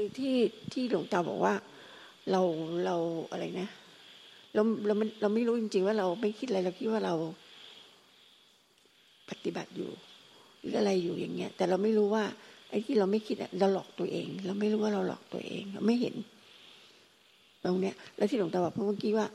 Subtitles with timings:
[0.00, 0.36] คือที่
[0.72, 1.54] ที่หลวงตาบอกว่า
[2.30, 2.40] เรา
[2.84, 2.96] เรา
[3.30, 3.68] อะไรนะ
[4.54, 7.14] เราเราไม่เราไม่รู้จริง ๆ ว่าเราไม่คิดอะไรเราคิดว่าเรา
[9.30, 9.90] ปฏิบัติอยู่
[10.60, 12.24] หรืออะไรอยู่อย่างเงี้ย แต่เราไม่รู้ว่า
[12.70, 16.14] ไอ้ที่เราไม่คิดเราหลอกตัวเอง เราไม่รู้ว่าเราหลอกตัวเอง เราไม่เห็น
[17.64, 19.26] ตรงเนี้ย แล้วที่หลวงตาบอกเมื่อกี้ว่า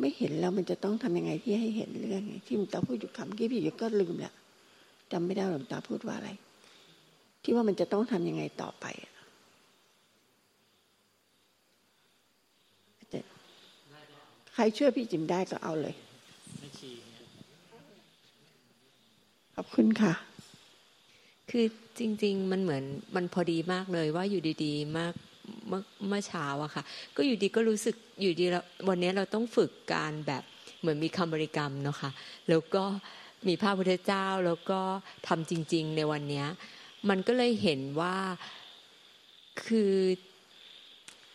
[0.00, 4.32] ไม่เห็นแล้วมันจะต้องทำยังไงที่ให้เห็นเรื่องที่หลวงตาพูดอยู่คำกี้พี่อยู่ก็ลืมละ
[5.12, 6.30] จำไม่ได้หลวงตาพูดว่าอะไร
[7.42, 8.86] ที่ว่ามันจะต้องทำยังไงต่อไป
[14.54, 15.94] ใครช่วยพี่จิมได้ก็เอาเลย
[19.56, 20.12] ขอบคุณค่ะ
[21.50, 21.64] คือ
[21.98, 22.84] จริง ๆ มันเหมือน
[23.16, 25.12] มันพอดีมากเลยว่าอยู่ดีๆ มาก
[25.68, 26.82] เมื่อเมื่อเช้าอะค่ะ
[27.16, 28.44] ก็อยู่ดีก็รู้สึกอยู่ดี
[28.88, 30.42] วันนี้เราต้องฝึกการแบบ
[30.80, 32.10] เหมือนมีคำบริกรรมเนาะค่ะ
[32.48, 32.84] แล้วก็
[33.48, 34.80] มีพระพุทธเจ้าแล้วก็
[35.28, 36.44] ทำจริง ๆ ในวันนี้
[37.08, 38.16] มันก็เลยเห็นว่า
[39.66, 39.94] คือ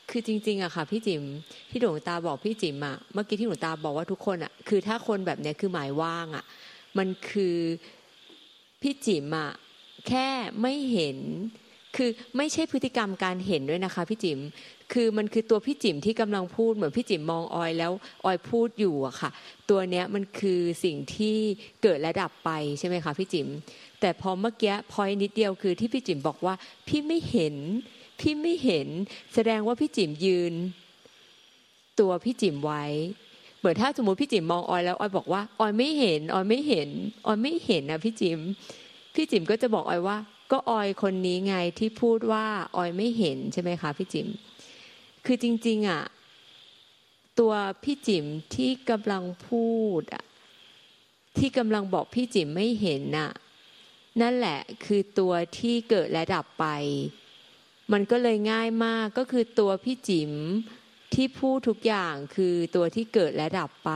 [0.09, 1.23] คือจริงๆอะค่ะพี่จิม
[1.69, 6.43] ที่หลวงตาบอกพี่จิมอะเมื่อกี้ที่หลวงตาบอกว่าทุกคนอะคือถ้าคนแบบเนี้ยคือหมายว่างอะ
[6.97, 7.57] มันคือ
[8.81, 9.51] พี่จิมอะ
[10.07, 10.27] แค่
[10.61, 11.17] ไม่เห็น
[11.95, 14.39] คือไม่ใช่พฤติกรรมการเห็นด้วยนะคะพี่จิม
[14.93, 17.91] คือมันคือตัวพี่จิมที่กำลังพูดเหมือนพี่จิมมองออยแล้ว
[18.25, 19.29] ออยพูดอยู่อะค่ะ
[19.69, 21.37] ตัวเนี้ยมันคือสิ่งที่
[21.83, 23.47] เกิดและดับไปใช่ไหมคะพี่จิม
[24.01, 26.55] แต่พอเมื่อกี้พอยนิดเดียวคือที่พี่จิมบอกว่า
[26.87, 27.55] พี่ไม่เห็น
[28.19, 28.87] พี่ไม่เห็น
[29.33, 30.53] แสดงว่าพี่จิ๋มยืน
[31.99, 32.85] ตัวพี่จิ๋มไว้
[33.59, 36.89] เหมือนถ้าสมมติพี่จิ๋มมองออยแล้วออยบอกว่าออยไม่เห็นออยไม่เห็น
[37.25, 38.39] ออยไม่เห็นนะพี่จิ๋ม
[39.15, 40.17] พี่จิ๋มก็จะบอกออยว่า
[40.51, 44.27] ก็ออยคนนี้ไงที่พูดว่าออยไม่เห็นใช่ไหมคะพี่จิ๋ม
[45.25, 46.03] คือจริง ๆอะ
[47.39, 47.53] ตัว
[47.83, 48.25] พี่จิ๋ม
[48.55, 49.67] ที่กำลังพู
[50.01, 50.23] ดอะ
[51.37, 53.31] ที่กำลังบอกพี่จิ๋มไม่เห็นน่ะ
[54.21, 56.65] นั่นแหละคือตัวที่เกิดและดับไป
[57.93, 60.31] มันก็เลยง่ายมากก็คือตัวพี่จิ๋ม
[61.13, 63.91] ที่พูดทุกอย่างคือตัวที่เกิดและดับไป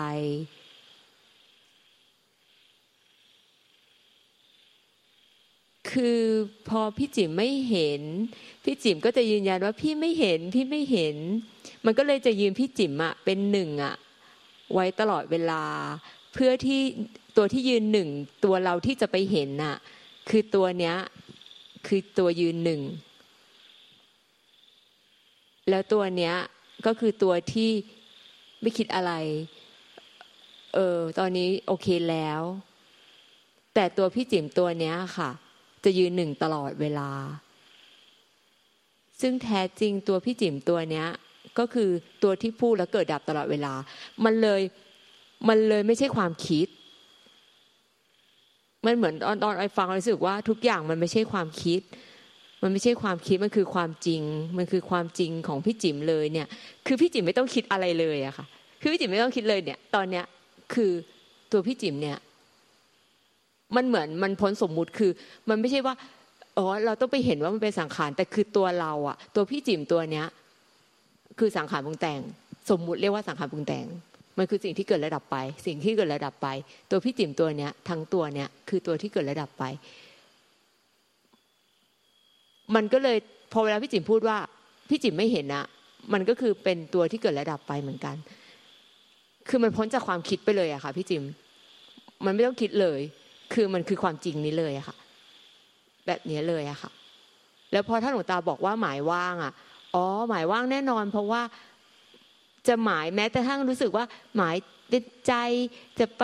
[5.91, 6.22] คือ
[6.69, 8.01] พอพี่จิ๋มไม่เห็น
[8.63, 11.18] พี่จิ๋มก็จะยืนยันว่าพี่ไม่เห็นพี่ไม่เห็น
[11.85, 13.96] มันก็เลยจะยืนพี่จิ๋มอะเป็นหนึ่งอะ
[14.74, 15.63] ไว้ตลอดเวลา
[16.34, 16.81] เพื่อที่
[17.38, 18.09] ตัวที่ยืนหนึ่ง
[18.46, 19.78] ตัวเราที่จะไปเห็นน่ะ
[20.30, 20.96] คือตัวเนี้ย
[21.88, 22.81] คือตัวยืนหนึ่ง
[25.69, 26.35] แล้วตัวเนี้ย
[26.85, 27.72] ก็คือตัวที่
[28.61, 29.11] ไม่คิดอะไร
[30.73, 32.41] เออ ตอนนี้โอเคแล้ว
[33.73, 35.29] แต่ตัวพี่จิ๋มตัวเนี้ยค่ะ
[35.83, 37.09] จะยืนหนึ่งตลอดเวลา
[39.21, 41.07] ซึ่งแท้จริงตัวพี่จิ๋มตัวเนี้ย
[41.59, 41.89] ก็คือ
[42.23, 43.73] ตัวที่พูดแล้วเกิดดับตลอดเวลา
[44.23, 44.61] มันเลย
[45.47, 46.67] มันเลยไม่ใช่ความคิด
[48.85, 51.81] มันเหมือนตอนตอนไอ้ฟังรู้สึกว่าทุกอย่างมันไม่ใช่ความคิด
[52.61, 54.22] มันไม่ใช่ความคิดมันคือความจริง
[54.57, 56.47] มันคือความจริงของพี่จิ๋มเลยเนี่ย
[56.88, 58.45] คือพี่จิ๋มไม่ต้องคิดอะไรเลยอะค่ะ
[58.81, 60.25] คือพี่จิ๋มไม่ต้องคิดเลยเนี่ย ตอนเนี้ย
[60.73, 60.91] คือ
[61.51, 62.17] ตัวพี่จิ๋มเนี่ย
[63.75, 65.11] มันเหมือนมันพ้นสมมุติคือ
[65.50, 65.94] มันไม่ใช่ว่า
[66.57, 70.25] อ๋อเราต้องไปเห็นว่ามันเป็นสังขารแต่คือตัวเราอะตัวพี่จิ๋มตัวเนี้ย
[71.39, 72.19] คือสังขารปรุงแต่ง
[72.69, 73.85] สมมุติเรียกว่าสังขารปรุงแต่ง
[74.38, 76.47] มันคือสิ่งที่เกิดระดับไป สิ่งที่เกิดระดับไป
[76.91, 79.63] ตัวพี่จิ๋มตัวเนี้ยทั้งตัวเนี้ยคือตัวที่เกิดระดับไป
[82.75, 83.17] มันก็เลย
[83.53, 84.37] พอเวลาพี่จิ๋มพูดว่า
[84.89, 85.65] พี่จิ๋มไม่เห็นอะ
[86.13, 88.15] มันก็คือเป็นตัวที่เกิดระดับไปเหมือนกัน
[89.49, 91.23] คือมันพ้นจากความคิดไปเลยอะค่ะ พี่จิม
[92.25, 92.99] มันไม่ต้องคิดเลย
[93.53, 94.95] คือมันคือความจริงนี้เลยอะค่ะ
[96.07, 96.91] แบบนี้เลยอะค่ะ
[97.71, 99.53] แล้วพอท่านหลวงตาบอกว่าหมายว่างอะ
[99.95, 101.41] อ๋อ หมายว่างแน่นอน เพราะว่า
[102.67, 104.05] จะหมายแม้แต่ทั้งรู้สึกว่า
[104.38, 104.55] หมาย
[104.89, 105.33] เป็นใจ
[105.99, 106.23] จะไป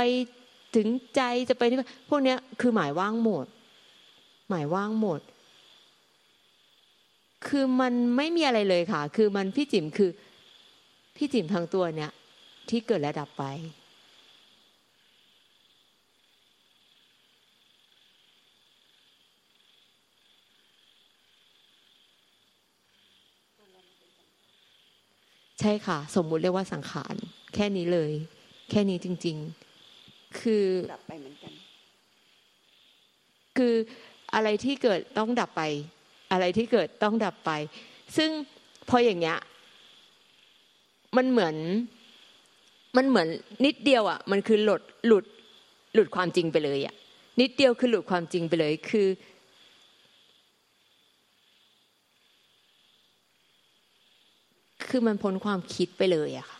[0.75, 1.77] ถึงใจจะไปที่
[2.09, 3.45] พวกเนี้ยคือหมายว่างหมด
[4.49, 5.19] หมายว่างหมด
[7.45, 10.09] คือมันไม่มีอะไรเลยค่ะ คือมันพี่จิ๋มคือ
[11.15, 12.11] พี่จิ๋มทั้งตัวเนี่ย
[12.69, 13.45] ที่เกิดและดับไป
[25.59, 27.15] ใช่ค่ะ สมมุติเรียกว่าสังขาร
[27.53, 28.11] แค่นี้เลย
[28.69, 29.37] แค่นี้จริง
[29.87, 31.53] ๆ คือดับไปเหมือนกัน
[33.57, 33.75] คือ
[34.33, 35.61] อะไรที่เกิดต้องดับไป
[36.31, 37.51] อะไรที่เกิดต้องดับไป
[38.17, 38.29] ซึ่ง
[38.89, 39.37] พออย่างเงี้ย
[41.17, 41.55] มันเหมือน
[42.97, 43.27] มันเหมือน
[43.65, 45.25] นิดเดียวอะ มันคือหลุดหลุด
[45.93, 46.95] หลุดความจริงไปเลยอะ
[47.41, 49.07] นิดเดียวคือหลุดความจริงไปเลยคือ
[54.87, 56.59] คือมันพ้นความคิดไปเลยอะค่ะ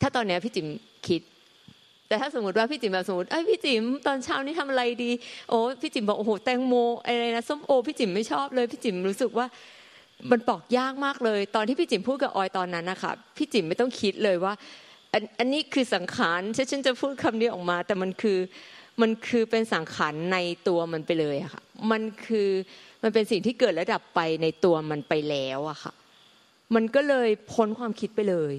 [0.00, 0.66] ถ้าตอนนี้พี่จิม
[1.08, 1.22] คิด
[2.08, 5.10] แต่ถ้าสมมติว่าพี่จิ๋มแบบสมมติเอ้พี่จิ๋มตอนเช้านี่ทำอะไรดี
[5.48, 6.74] โอ้พี่จิ๋มบอกโอ้โหแตงโม
[7.04, 9.46] อะไรนะส้มโอพี่จิ๋มไม่ชอบเลยพี่จิ๋มรู้สึกว่า
[10.30, 14.52] มันปอกยากมากเลย ตอนที่พี่จิ๋มพูดกับออยตอนนั้นนะคะพี่จิ๋มไม่ต้องคิดเลยว่า
[15.12, 18.38] อันอันนี้คือสังขารฉันจะพูดคำนี้ออกมา แต่มันคือ
[19.02, 22.48] มันคือเป็นสังขารในตัวมันไปเลยอะค่ะ มันคือ
[23.02, 25.92] มันเป็นสิ่งที่เกิดและดับไปในตัวมันไปแล้วอะค่ะ
[26.74, 28.54] มันก็เลยพ้นความคิดไปเลย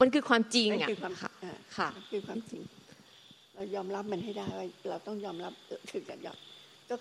[0.00, 0.88] มันคือความจริงอะ
[1.22, 1.30] ค่ะ
[1.76, 2.60] ค่ะคือความจริง
[3.54, 5.52] เรายอมรับมันให้ได้ว่าเราต้องยอมรับ
[5.92, 6.38] ถึงจะยอม
[6.88, 6.94] ก็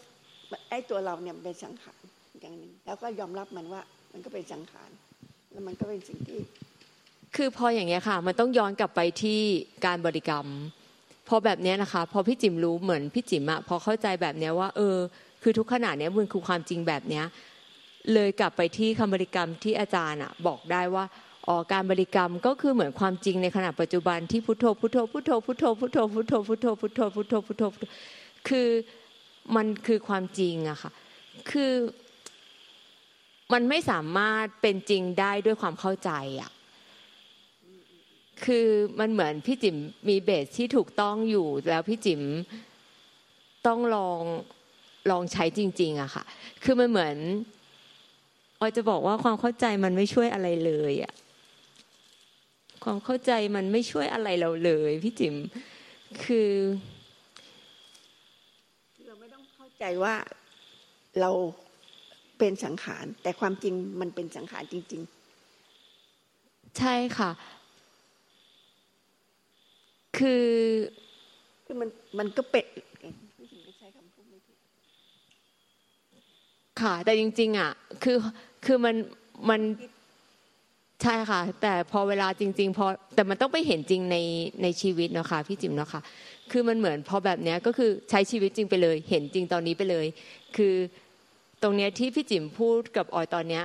[0.69, 2.01] ไอ้ตัวเราเนี่ยเป็นสังขาร
[2.41, 3.81] อย่างหนึ่งแล้วก็ยอมรับมันว่า
[4.13, 4.89] มันก็เป็นสังขาร
[5.51, 6.39] แล้วมันก็เป็นสิ่งที่
[7.35, 9.39] คือพออย่างเงี้ยค่ะ มันต้องย้อนกลับไปที่
[9.85, 10.47] การบริกรรม
[11.27, 14.97] พอแบบนี้นะคะ พอพี่จิ๋มรู้เหมือนพี่จิ๋มอะพอเข้าใจแบบนี้ว่า เออ
[15.43, 17.25] คือทุกขณะเนี้ยมันคือความจริงแบบเนี้ย
[18.13, 21.24] เลยกลับไปที่คำบริกรรมที่อาจารย์อะบอกได้ว่าอ๋อ
[21.71, 27.63] การบริกรรมก็คือเหมือนความจริงในขณะปัจจุบันที่พุทโธพุทโธพุทโธพุทโธพุทโธพุทโธพุทโธพุทโธพุทโธพุทโธ
[28.47, 28.67] คือ
[29.55, 30.91] มันคือความจริงอะค่ะ
[31.51, 31.73] คือ
[33.53, 36.11] มันไม่สามารถเป็นจริงได้ด้วยความเข้าใจ
[36.41, 36.51] อะ
[38.45, 38.67] คือ
[38.99, 39.75] มันเหมือนพี่จิ๋ม
[40.09, 42.21] มีเบสที่ถูกต้องอยู่แล้วพี่จิ๋ม
[43.67, 44.21] ต้องลอง
[45.11, 46.23] ลองใช้จริงๆอะค่ะ
[46.63, 47.15] คือมันเหมือน
[48.59, 51.13] ออยจะบอกว่าความเข้าใจมันไม่ช่วยอะไรเลยอะ
[52.87, 55.35] ความเข้าใจมันไม่ช่วยอะไรเราเลยพี่จิ๋ม
[56.23, 56.51] คือ
[59.05, 60.15] เราไม่ต้องเข้าใจว่า
[61.19, 61.31] เรา
[62.39, 65.01] เป็นสังขาร แต่ความจริงมันเป็นสังขารจริง
[65.89, 67.31] ๆ ใช่ค่ะ
[70.17, 70.47] คือ
[71.65, 71.89] คือมัน
[72.19, 72.65] มันก็เป็ด
[73.77, 74.57] ใช้คำพูดไม่ถูก
[76.81, 77.71] ค่ะ แต่จริง ๆ อะ
[78.03, 78.17] คือ
[78.65, 78.95] คือมัน
[79.49, 79.61] มัน
[81.01, 84.17] ใช่ค่ะ แต่พอเวลาจริง ๆ พอแต่มันต้องไปเห็นจริงใน
[84.63, 86.01] ในชีวิตเนาะค่ะพี่จิ๋มเนาะค่ะ
[86.51, 90.05] คือมันเหมือนพอแบบเนี้ยก็คือใช้ชีวิตจริงไปเลย เห็นจริงตอนนี้ไปเลย
[90.57, 90.75] คือ
[91.61, 93.63] ตรงเนี้ยที่พี่จิ๋มพูดกับออยตอนเนี้ย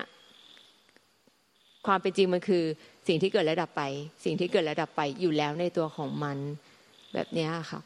[1.86, 2.64] ความเป็นจริงมันคือ
[3.08, 3.82] สิ่งที่เกิดและดับไป
[4.24, 6.36] สิ่งที่เกิดและดับไปอยู่แล้วในตัวของมัน
[7.14, 7.80] แบบเนี้ยค่ะ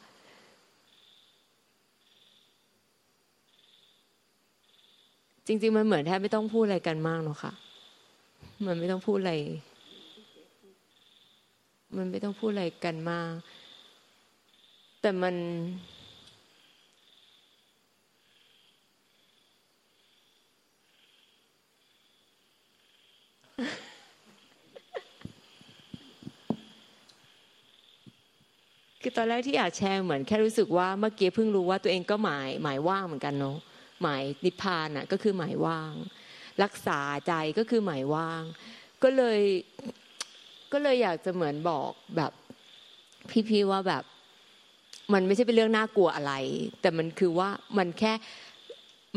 [5.47, 7.53] จริง ๆ มันเหมือนแทบไม่ต้องพูดอะไรกันมากเนาะค่ะ
[8.63, 9.33] มันไม่ต้องพูดอะไร
[11.97, 13.33] มันไม่ต้องพูดอะไรกันมาก
[15.01, 15.35] แต่มัน
[29.01, 33.57] คือตอนแรกที่อยากแชร์เหมือนแค่รู้สึกว่าเมื่อกี้เพิ่งรู้ว่าตัวเองก็หมายหมายว่างเหมือนกันเนาะ
[34.01, 35.93] หมายนิพพานอะ ก็คือหมายว่าง
[36.63, 38.43] รักษาใจก็คือหมายว่าง
[39.03, 39.39] ก็เลย
[40.71, 42.31] ก็เลยอยากจะเหมือนบอกแบบ
[43.49, 44.03] พี่ๆว่าแบบ
[45.13, 46.33] มันไม่ใช่เป็นเรื่องน่ากลัวอะไร
[46.81, 48.13] แต่มันคือว่ามันแค่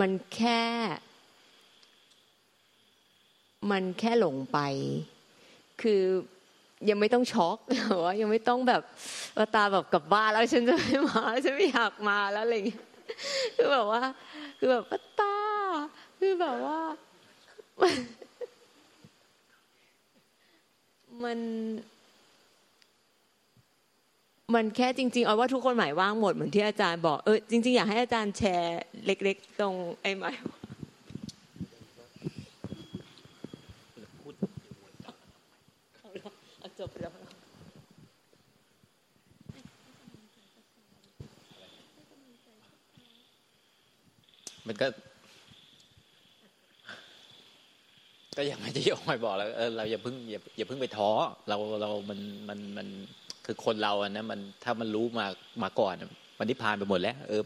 [0.00, 0.60] มันแค่
[3.70, 4.58] มันแค่หลงไป
[5.82, 6.02] คือ
[6.88, 8.82] ยังไม่ต้องช็อกหรือว่ายังไม่ต้องแบบ
[9.36, 12.84] ว่าตาแบบกลับบ้านแล้วฉันจะไม่มาฉันไม่อยากมาแล้วอะไรเงี้ย
[13.56, 14.02] คือแบบว่า
[14.58, 14.84] คือแบบ
[15.20, 15.36] ตา
[16.18, 16.78] คือแบบว่า
[21.24, 21.38] มัน
[24.54, 30.34] มันแค่จริงๆเอาว่าทุกคนหมายว่างหมดเหมือนที่อาจารย์บอก เออจริงๆอยากให้อาจารย์แชร์เล็ก ๆ ตรงไอ้หมาย
[36.80, 37.12] จบแล้ว
[44.66, 44.86] มันก็
[48.38, 51.10] ก็อย่างที่โอ้ยบอกแล้วเออเราอย่าเพิ่งอย่าอย่าเพิ่งไปท้อ
[51.48, 52.18] เราเรามัน
[52.48, 52.88] มันมัน
[53.46, 55.26] คือคนเราอะนะมันถ้ามันรู้มา
[55.62, 55.94] มาก่อน
[56.38, 57.42] มันนิพพานไปหมดแล้ว เออ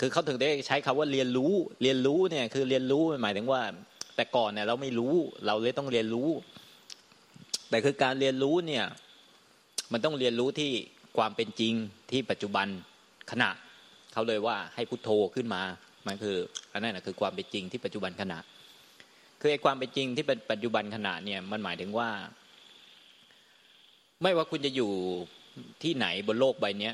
[0.00, 1.52] คือเขาถึงได้ใช้คำว่าเรียนรู้
[1.82, 3.62] เรียนรู้เนี่ย คือเรียนรู้หมายถึงว่า
[4.16, 5.14] แต่ก่อนเนี่ย เราไม่รู้
[5.46, 6.28] เราเลยต้องเรียนรู้
[7.70, 8.84] แต่คือการเรียนรู้เนี่ย
[9.92, 10.70] มันต้องเรียนรู้ที่
[11.16, 11.74] ความเป็นจริง
[12.10, 12.66] ที่ปัจจุบัน
[13.30, 13.50] ขณะ
[14.12, 15.62] เขาเลยว่าให้พุโทโธขึ้นมา
[16.06, 16.36] มันคือ
[16.72, 18.38] อันนั้นนะคือความเป็นจริงที่ปัจจุบันขณะ
[19.40, 22.08] คือไอ้ความเป็นจริงที่เป็นปัจจุบันขณะเนี่ยมันหมายถึงว่า
[24.22, 24.90] ไม่ว่าคุณจะอยู่
[25.82, 26.90] ที่ไหนบนโลกใบนี้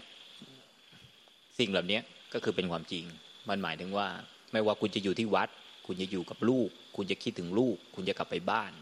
[1.59, 2.01] สิ่งเหล่านี้
[2.33, 3.05] ก็คือเป็นความจริง
[3.49, 4.07] มันหมายถึงว่า
[4.53, 5.49] ไม่ว่าคุณจะอยู่ที่วัด
[5.87, 8.73] คุณจะอยู่กับลูก คุณจะคิดถึงลูก คุณจะกลับไปบ้าน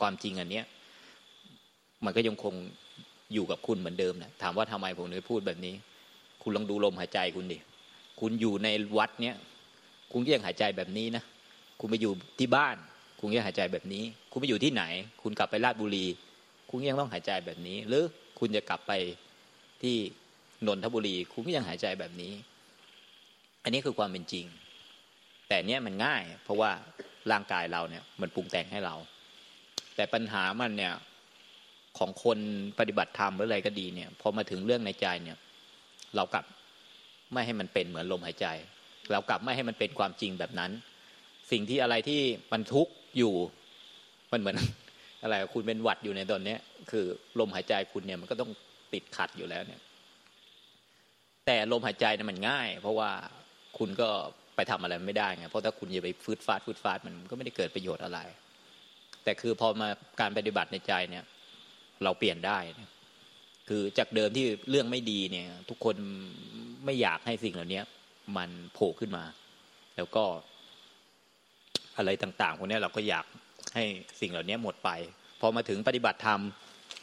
[0.00, 0.66] ความจริงอันเนี้ย
[2.04, 2.54] มันก็ยังคง
[3.34, 5.74] อยู่กับคุณเหมือนเดิมนะถามว่าทำไมผมถึงพูดแบบนี้
[6.42, 7.58] คุณลองดูลมหายใจคุณดิ
[8.20, 9.36] คุณอยู่ในวัดเนี้ย
[10.12, 11.22] คุณก็ยังหายใจแบบนี้นะ
[11.80, 12.76] คุณไปอยู่ที่บ้าน
[13.20, 14.82] คุณก็หายใจแบบนี้ คุณไปอยู่ที่ไหน
[15.22, 16.14] คุณกลับไปราชบุรีค
[16.70, 18.04] คุณยังต้องหายใจแบบนี้ หรือ
[18.38, 18.92] คุณจะกลับไป
[19.82, 19.96] ที่
[20.66, 22.32] นนทบุรี คุณก็ยังหายใจแบบนี้
[23.64, 24.46] อันนี้คือความเป็นจริง
[25.48, 26.70] แต่เนี้ยมันง่าย เพราะว่า
[27.30, 28.94] ร่างกายเราเนี่ย มันปรุงแต่งให้เรา
[29.96, 30.94] แต่ปัญหามันเนี่ย
[31.98, 32.38] ของคน
[32.78, 35.38] ปฏิบัติธรรมหรืออะไรก็ดีเนี่ยพอมาถึงเรื่องในใจเนี่ย
[36.16, 36.44] เรากลับ
[37.32, 38.46] ไม่ให้มันเป็นเหมือนลมหายใจ
[39.12, 40.70] เรากลับไม่ให้มันเป็นความจริงแบบนั้น
[41.50, 42.20] สิ่งที่อะไรที่
[42.52, 43.34] มันทุกข์ อยู่
[44.32, 44.56] มันเหมือน
[45.22, 46.56] อะไรคุณเป็นหวัดอยู่ในตอนนี้
[46.90, 47.04] คือ
[47.40, 48.50] ลมหายใจคุณเนี่ยมันก็ต้อง
[48.92, 49.80] ติดขัดอยู่แล้วเนี่ย
[51.46, 53.10] แต่ลมหายใจเนี่ยมันง่าย เพราะว่า
[53.78, 54.08] คุณก็
[54.56, 58.18] ไปทำอะไรไม่ได้ไงเพราะถ้าคุณจะไปฟืดฟาดฟืดฟาดมันก็ไม่ได้เกิดประโยชน์อะไร
[59.24, 59.88] แต่คือพอมา
[60.20, 61.24] การปฏิบัติในใจเนี่ย
[62.04, 62.58] เราเปลี่ยนได้
[63.68, 65.96] คือจากเดิมที่เรื่องไม่ดีเนี่ย ทุกคน
[66.84, 67.82] ไม่อยากให้สิ่งเหล่านี้
[68.36, 69.24] มันโผล่ขึ้นมา
[69.96, 70.24] แล้วก็
[72.00, 73.24] อะไรต่างๆพวกนี้เราก็อยาก
[73.74, 73.84] ให้
[74.20, 74.90] สิ่งเหล่านี้หมดไป
[75.40, 76.40] พอมาถึงปฏิบัติธรรม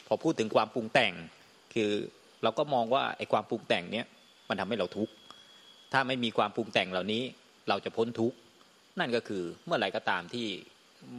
[0.06, 1.12] พอพูดถึงความปรุงแต่ง
[1.74, 1.90] คือ
[2.42, 4.06] เราก็มองว่าไอ้ความปรุงแต่งเนี้ย
[4.48, 5.12] มันทำให้เราทุกข์
[5.92, 7.22] ถ้าไม่มีความปรุงแต่งเหล่านี้
[7.68, 8.36] เราจะพ้นทุกข์
[8.98, 10.46] นั่นก็คือเมื่อไหร่ก็ตามที่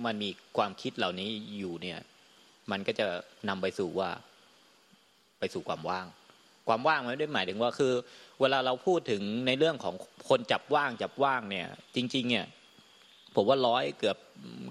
[0.05, 1.99] มันมีความคิดเหล่านี้อยู่เนี่ย
[2.71, 3.07] มันก็จะ
[3.49, 4.09] นำไปสู่ว่า
[5.39, 6.07] ไปสู่ความว่าง
[6.67, 7.93] ความว่างมันไม่ได้หมายถึงว่าคือ
[8.41, 9.95] เวลาเราพูดถึงในเรื่องของ
[10.29, 12.45] คนจับว่างจับว่างเนี่ย จริง ๆ เนี่ย
[13.35, 14.17] ผมว่าร้อยเกือบ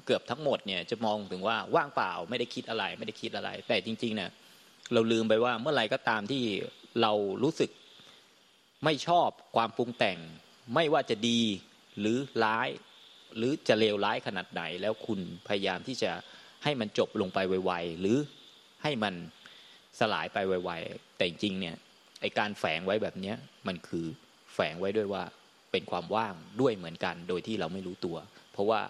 [0.07, 4.31] เกือบทั้งหมดเนี่ยจะมองถึงว่าว่างเปล่าไม่ได้คิดอะไร ไม่ได้คิดอะไร แต่จริงๆเนี่ย
[4.93, 6.43] เราลืมไปว่าเมื่อไหร่ก็ตามที่
[7.03, 7.12] เรา
[7.43, 7.71] รู้สึก
[8.85, 10.19] ไม่ชอบความปรุงแต่ง
[10.75, 11.41] ไม่ว่าจะดี
[11.99, 12.69] หรือร้าย
[13.37, 16.11] หรือจะเลวร้ายขนาดไหน แล้วคุณพยายามที่จะ
[16.65, 18.19] ให้มันจบลงไปไวๆหรือ
[18.83, 19.15] ให้มัน
[20.00, 21.77] สลายไปไวๆแต่จริงเนี่ย
[22.21, 23.37] ไอการแฝงไว้แบบเนี้ย
[23.67, 24.07] มันคือ
[24.55, 25.23] แฝงไว้ด้วยว่า
[25.73, 28.17] เป็นความว่างด้วยเหมือนกัน โดยที่เราไม่รู้ตัว
[28.59, 28.81] ราะว่า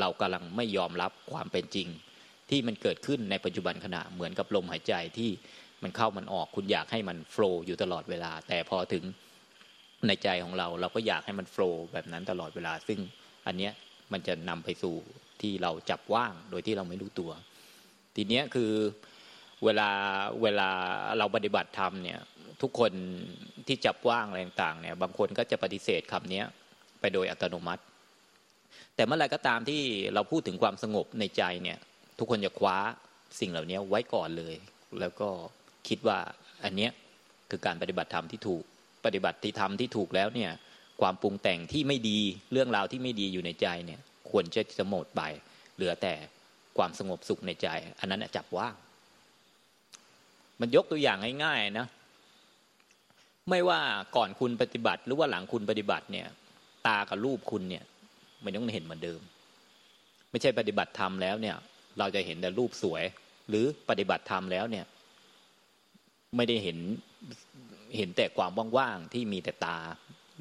[0.00, 1.88] เรากำลังไม่ยอมรับความเป็นจริง
[2.50, 5.30] ที่มันเกิดขึ้นในปัจจุบันขณะเหมือนกับลมหายใจที่
[5.82, 9.04] มันเข้ามันออก คุณอยากให้มันโฟล์อยู่ตลอดเวลา แต่พอถึง
[10.06, 12.98] ในใจของเราเราก็อยากให้มันโฟล์แบบนั้นตลอดเวลา ซึ่ง
[13.46, 13.72] อันเนี้ย
[14.12, 14.96] มันจะนำไปสู่
[15.40, 17.30] ที่เราจับว่างโดยที่เราไม่รู้ตัว
[18.16, 18.72] ทีเนี้ยคือ
[19.64, 19.90] เวลา
[20.42, 20.68] เวลา
[21.18, 22.20] เราปฏิบัติธรรมเนี่ย
[22.62, 22.92] ทุกคน
[23.66, 26.42] ที่จับว่างอะไรต่างเนี่ยบางคนก็จะปฏิเสธคำนี้
[27.00, 27.82] ไปโดยอัตโนมัติ
[29.00, 29.82] แต่เมื่อไรก็ตามที่
[30.14, 31.78] เราพูดถึงความสงบในใจเนี่ย
[32.18, 32.76] ทุกคนจะคว้า
[33.40, 34.54] สิ่งเหล่านี้ไว้ก่อนเลย
[35.00, 35.28] แล้วก็
[35.88, 36.18] คิดว่า
[36.64, 36.90] อันเนี้ย
[37.50, 38.64] คือการปฏิบัติธรรมที่ถูก
[39.04, 40.50] ปฏิบัติที่ทำที่ถูกแล้วเนี่ย
[41.00, 42.18] ความปรุงแต่งที่ไม่ดี
[42.52, 45.22] เรื่องราวที่ไม่ดีอยู่ในใจเนี่ยควรจะจะหมดไป
[45.76, 46.14] เหลือแต่
[46.78, 47.68] ความสงบสุขในใจ
[48.00, 48.74] อันนั้นจับว่าง
[50.60, 51.86] มันยกตัวอย่างง่ายๆนะ
[53.48, 53.80] ไม่ว่า
[54.16, 56.26] ก่อนคุณปฏิบัติหรือว่าหลังคุณปฏิบัติเนี่ย
[56.86, 57.84] ตากับรูปคุณเนี่ย
[58.44, 59.20] มันต้องเห็นเหมือนเดิม
[60.30, 61.56] ไม่ใช่ปฏิบัติธรรมแล้วเนี่ย
[61.98, 63.04] เราจะเห็นแต่รูปสวย
[63.48, 64.84] หรือปฏิบัติธรรมแล้วเนี่ย
[66.36, 66.78] ไม่ได้เห็น
[67.96, 69.78] เห็นแต่ความว่างๆที่มีแต่ตา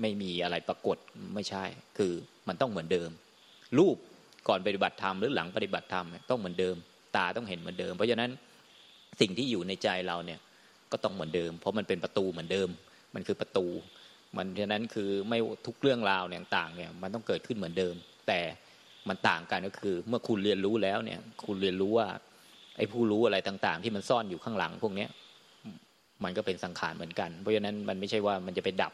[0.01, 0.97] ไม่มีอะไรปรากฏ
[1.35, 1.63] ไม่ใช่
[1.97, 2.13] คือ
[2.47, 3.09] มันต้องเหมือนเดิม
[3.77, 3.97] รูป
[4.47, 6.75] ก่อนปฏิบัติธรรมหรือหลังปฏิบัติธรรมต้องเหมือนเดิม
[7.15, 8.31] ตาต้องเห็นเหมือนเดิม เพราะฉะนั้น
[9.19, 10.39] สิ่งที่อยู่ในใจเราเนี่ย
[10.91, 12.69] ก็ต้องเหมือนเดิม เพราะมันเป็นประตูเหมือนเดิม
[13.15, 13.65] มันคือประตู
[14.37, 17.95] มันฉะนั้นคือไม่ทุกเรื่องราวต่างเนี่ยมันต้องเกิดขึ้นเหมือนเดิม
[18.27, 18.39] แต่
[19.09, 22.07] มันต่างกันก็คือ เมื่อคุณเรียนรู้แล้วเนี่ย คุณเรียนรู้ว่า
[22.77, 25.09] ไอ้ผู้รู้อะไรต่าง ๆ ที่มันซ่อนอยู่ข้างหลังพวกเนี้ย
[26.23, 28.93] มันก็เป็นสังขารเหมือนกัน เพราะฉะนั้นมันไม่ใช่ว่ามันจะไปดับ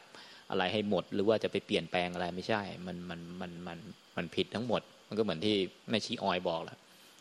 [0.50, 3.78] อะไรให้หมด หรือว่าจะไปเปลี่ยนแปลงอะไรไม่ใช่ มันมันมันมัน
[4.18, 5.56] มันผิดทั้งหมด มันก็เหมือนที่
[5.90, 6.78] แม่ชีออยบอกแหละ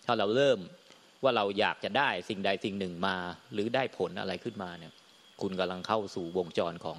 [0.06, 0.58] ถ้าเราเริ่ม
[1.22, 3.16] ว่าเราอยากจะได้สิ่งใดสิ่งหนึ่งมา
[3.52, 4.92] หรือได้ผลอะไรขึ้นมาเนี่ย
[5.40, 6.98] คุณกำลังเข้าสู่วงจรของ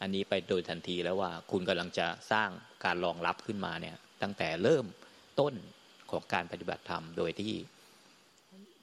[0.00, 2.50] อันนี้ไปโดยทันทีแล้วว่าคุณกำลังจะสร้าง
[2.84, 4.84] การรองรับขึ้นมาเนี่ย ตั้งแต่เริ่ม
[5.40, 5.54] ต้น
[6.10, 7.54] ของการปฏิบัติธรรมโดยที่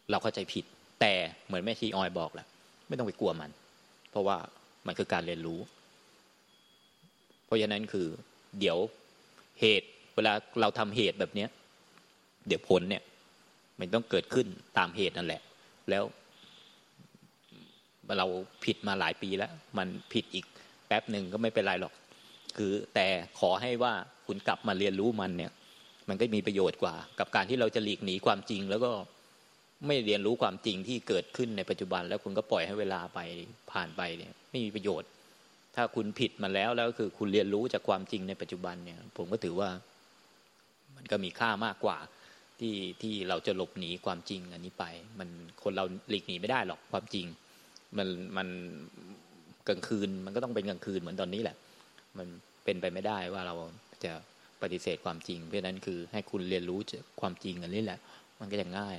[0.09, 0.65] เราเข้าใจผิด
[1.01, 1.13] แต่
[1.45, 2.47] เหมือนแม่ชีออยบอกแหละ
[2.87, 3.51] ไม่ต้องไปกลัวมัน
[4.11, 4.37] เพราะว่า
[4.87, 5.59] มันคือการเรียนรู้
[7.45, 8.07] เพราะฉะนั้นคือ
[8.59, 8.77] เดี๋ยว
[9.59, 11.49] เหตุ เวลาเราทำเหตุแบบเนี้ย
[12.47, 13.03] เดี๋ยวผลเนี่ย
[13.79, 15.41] มันต้องเกิดขึ้นตามเหตุนั่นแหละ
[15.89, 16.03] แล้ว
[18.17, 18.27] เรา
[18.65, 20.45] ผิดมาหลายปีแล้ว มันผิดอีก
[20.87, 21.93] แป๊บหนึ่งก็ไม่เป็นไรหรอก
[22.57, 23.07] คือแต่
[23.39, 23.93] ขอให้ว่า
[24.27, 25.51] คุณกลับมาเรียนรู้มันเนี่ย
[26.09, 28.91] มันก็มีประโยชน์กว่า กับการที่เราจะหลีกหนีความจริง แล้วก็
[29.87, 33.19] ไม่เรียนรู้ความจริงที่เกิดขึ้นในปัจจุบัน แล้วคุณก็ปล่อยให้เวลาไป
[33.71, 35.09] ผ่านไปเนี่ย ไม่มีประโยชน์
[35.75, 39.69] ถ้าคุณผิดมาแล้วแล้วคือคุณเรียนรู้จากความจริงในปัจจุบันเนี่ย ผมก็ถือว่า
[40.95, 41.97] มันก็มีค่ามากกว่า
[42.59, 44.85] ที่ที่เราจะหลบหนีความจริงอันนี้ไป
[45.19, 45.29] มัน
[45.63, 47.25] คนเราหลีกหนีไม่ได้หรอกความจริง
[47.97, 48.47] มันมัน
[49.67, 51.55] กลางคืน มันก็ต้องเป็นกลางคืนเหมือนตอนนี้แหละ
[52.17, 52.27] มัน
[52.65, 53.55] เป็นไปไม่ได้ว่าเรา
[54.05, 54.13] จะ
[54.61, 56.79] ปฏิเสธความจริง เพราะนั้นคือให้คุณเรียนรู้
[57.21, 57.99] ความจริงอันนี้แหละ
[58.39, 58.95] มันก็จะง่าย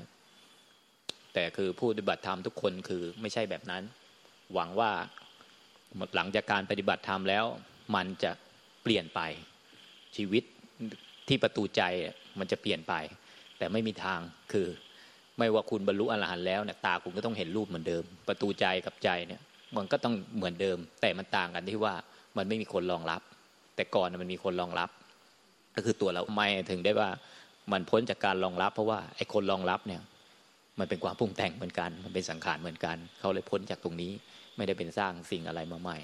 [1.34, 3.82] แต่คือผู้ปฏิบัติธรรมทุกคนคือไม่ใช่แบบนั้น
[4.54, 4.90] หวังว่า
[6.16, 7.44] หลังจากการปฏิบัติธรรมแล้ว
[7.94, 8.32] มันจะ
[8.82, 9.20] เปลี่ยนไป
[10.16, 10.42] ชีวิต
[11.28, 11.82] ที่ประตูใจ
[12.38, 12.94] มันจะเปลี่ยนไป
[13.58, 14.20] แต่ไม่มีทาง
[14.52, 14.66] คือ
[15.38, 19.42] ไม่ว่าคุณบรรลุอรหันต์แล้วเนี่ยตาคุณก็ต้องเห็นรูปเหมือนเดิม ประตูใจกับใจเนี่ย
[19.76, 21.94] มันก็ต้องเหมือนเดิม แต่มันต่างกันที่ว่า
[22.36, 23.22] มันไม่มีคนรองรับ
[23.76, 24.90] แต่ก่อนมันมีคนรองรับ
[25.76, 27.08] ก็คือตัวเราไม่ถึงได้ว่า
[27.72, 30.02] มันพ้นจากการรองรับ เพราะว่าไอ้คนรองรับเนี่ย
[30.78, 34.12] มันเป็นความปรุงแต่งเหมือนกัน มันเป็นสังขารเหมือนกัน เขาเลยพ้นจากตรงนี้
[34.56, 35.98] ไม่ได้เป็นสร้างสิ่งอะไรมาใหม่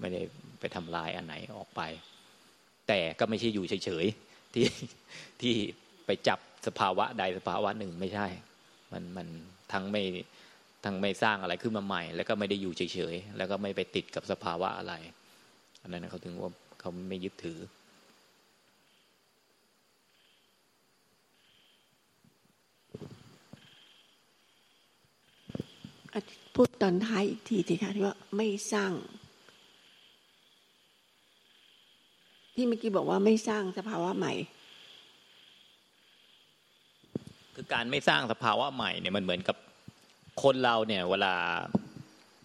[0.00, 0.20] ไม่ได้
[0.60, 1.80] ไปทำลายอันไหนออกไป
[2.88, 4.66] แต่ก็ไม่ใช่อยู่เฉยๆที่
[5.40, 5.54] ที่
[6.06, 8.26] ไปจับสภาวะใดสภาวะหนึ่งไม่ใช่
[8.92, 9.28] มันมัน
[9.72, 10.02] ทั้งไม่
[10.84, 14.94] ทั้งไม่สร้างอะไรขึ้นมาใหม่ แล้วก็ไม่ได้อยู่เฉยๆแล้วก็ไม่ไปติดกับสภาวะอะไร
[15.82, 17.58] อันนั้นเขาถึงว่าเขาไม่ยึดถือ
[26.54, 28.92] พูดตอนท้ายอีกทีสิคะที่ว่าไม่สร้าง
[32.54, 34.32] ที่เมื่อกี้บอกว่าไม่สร้างสภาวะใหม่
[37.54, 39.56] คือการไม่สร้างสภาวะใหม่เนี่ยมันเหมือนกับ
[40.42, 41.34] คนเราเนี่ยเวลา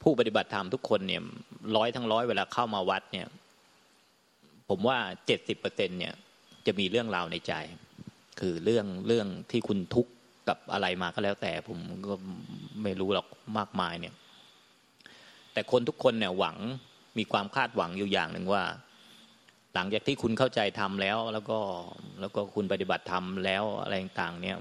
[0.01, 1.22] ผู้ปฏิบัติธรรมทุกคนเนี่ย
[1.75, 3.27] ร้อยทั้งร้อยเวลาเข้ามาวัดเนี่ย
[4.69, 6.13] ผมว่าเจ็ดสิบเปอร์เซ็นเนี่ย
[6.65, 7.53] จะมีเรื่องราวในใจ
[8.39, 10.12] คือเรื่องเรื่องที่คุณทุกข์
[10.48, 11.79] กับอะไรมาก็แล้วแต่ ผม
[12.10, 12.15] ก็
[12.84, 13.27] ไม่รู้หรอก
[13.58, 14.13] มากมายเนี่ย
[15.53, 16.58] แต่คนทุกคนเนี่ยหวัง
[17.17, 18.63] มีความคาดหวังอยู่อย่างหนึ่งว่า
[19.74, 21.60] หลังจากที่คุณเข้าใจทำแล้ว แล้วก็
[22.19, 24.58] แล้วก็คุณปฏิบัติทำแล้วอะไรต่างเนี่ย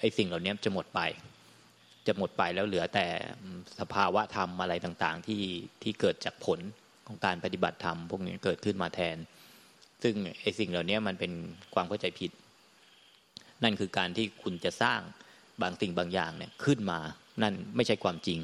[0.00, 1.00] ไอ้สิ่งเหล่านี้จะหมดไป
[2.08, 3.06] จะหมดไปแล้วเหลือแต่
[3.80, 5.42] สภาวะธรรมอะไรต่างๆ ที่
[5.82, 6.60] ที่เกิดจากผล
[7.06, 9.16] ของการปฏิบัติธรรมพวกนี้เกิดขึ้นมาแทน
[10.02, 11.32] ซึ่งไอ้สิ่งเหล่านี้มันเป็น
[11.74, 12.30] ความเข้าใจผิด
[13.62, 15.00] นั่นคือการที่คุณจะสร้าง
[15.62, 16.98] บางสิ่งบางอย่างเนี่ยขึ้นมา
[17.42, 18.40] นั่นไม่ใช่ความจริง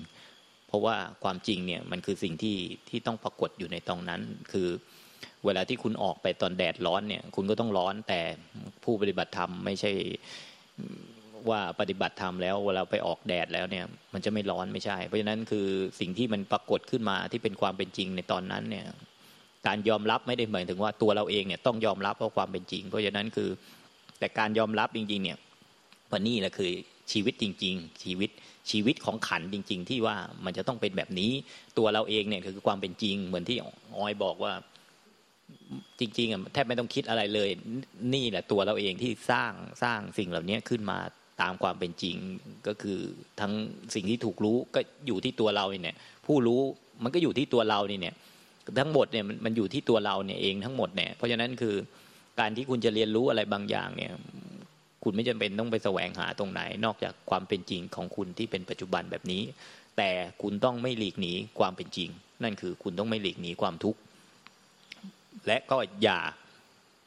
[0.67, 2.57] เพราะว่าความจริงเนี่ยมันคือสิ่งที่
[2.89, 4.21] ที่ต้องปรากฏอยู่ในตรงนั้น
[4.53, 4.69] คือ
[5.45, 8.21] เวลาที่คุณออกไปตอนแดดร้อนเนี่ย คุณก็ต้องร้อนแต่
[8.85, 9.93] ผู้ปฏิบัติธรรมไม่ใช่
[11.51, 15.67] ว่าปฏิบัติธรรมแล้วเวลาไปออกแดดแล้วเนี่ยมันจะไม่ร้อนไม่ใช่ เพราะฉะนั้นคือ
[16.01, 18.87] สิ่งที่มันปรากฏขึ้นมาที่เป็นความเป็นจริงในตอนนั้นเนี่ย
[19.67, 23.49] การยอมรับไม่ได้หมายถึงว่าตัวเราเองเนี่ยต้องยอมรับเพราะความเป็นจริง เพราะฉะนั้นคือ
[24.19, 25.39] แต่การยอมรับจริง ๆ เนี่ย
[26.13, 26.71] วันนี้แหละคือ
[27.13, 28.31] ชีวิตจริง ๆ ชีวิต
[28.71, 31.31] ชีวิตของขันจริง ๆ ที่ว่ามันจะต้องเป็นแบบนี้
[31.79, 33.57] ตัวเราเองเนี่ยคือความเป็นจริง เหมือนที่
[33.97, 34.53] ออยบอกว่า
[36.01, 37.51] จริงๆอะแทบไม่ต้องคิดอะไรเลย
[38.15, 39.53] นี่แหละตัวเราเองที่สร้าง
[39.83, 40.99] สร้างสิ่งเหล่านี้ขึ้นมา
[41.43, 42.17] ตามความเป็นจริง
[42.67, 42.99] ก็คือ
[43.41, 43.53] ทั้ง
[43.95, 46.61] สิ่งที่ถูกรู้ก็อยู่ที่ตัวเราเนี่ย ผู้รู้
[47.03, 48.15] มันก็อยู่ที่ตัวเรานี่เนี่ย
[48.81, 51.75] ทั้งหมดเนี่ยมันอยู่ที่ตัวเราเนี่ยเองทั้งหมดเนี่ยเพราะฉะนั้นคือ
[52.41, 54.13] การที่คุณจะเรียนรู้อะไรบางอย่างเนี่ย
[55.03, 59.43] คุณไม่จำเป็นต้องไปแสวงหาตรงไหน นอกจากความเป็นจริงของคุณที่เป็นปัจจุบันแบบนี้
[59.97, 60.11] แต่
[60.43, 62.11] คุณต้องไม่หลีกหนีความเป็นจริง
[62.43, 64.01] นั่นคือคุณต้องไม่หลีกหนีความทุกข์
[65.47, 66.19] และก็อย่า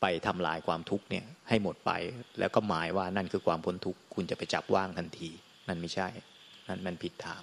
[0.01, 1.91] ไปทำลายความทุกข์เนี่ยให้หมดไป
[2.39, 5.29] แล้วก็หมายว่านั่นคือความพ้นทุกข์คุณจะไปจับว่างทันที
[5.67, 6.07] นั่นไม่ใช่
[6.67, 7.41] นั่นมันผิดทาง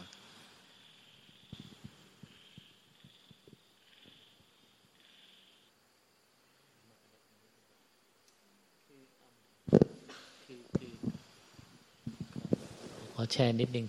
[13.14, 13.86] ขอแชร์นิดนึง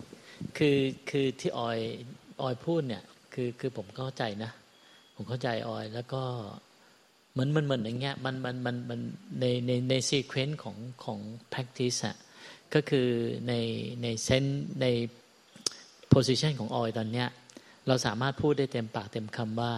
[0.57, 0.77] คือ
[1.09, 1.79] คือที่ออย
[2.41, 4.51] ออยพูดเนี่ย คือคือผมเข้าใจนะ
[5.15, 6.23] ผมเข้าใจออยแล้วก็
[7.35, 8.99] เหมือนมันเหมือนอย่างเงี้ยมันมันมันมัน
[9.39, 11.19] ในในในซีเควนซ์ของของ
[11.53, 12.15] practice อะ
[12.73, 13.07] ก็คือ
[13.47, 13.53] ใน
[14.01, 14.43] ในเซน
[14.81, 14.85] ใน
[16.13, 17.27] position ของออยตอนเนี้ย
[17.87, 19.73] เราสามารถพูดได้เต็มปากเต็มคำว่า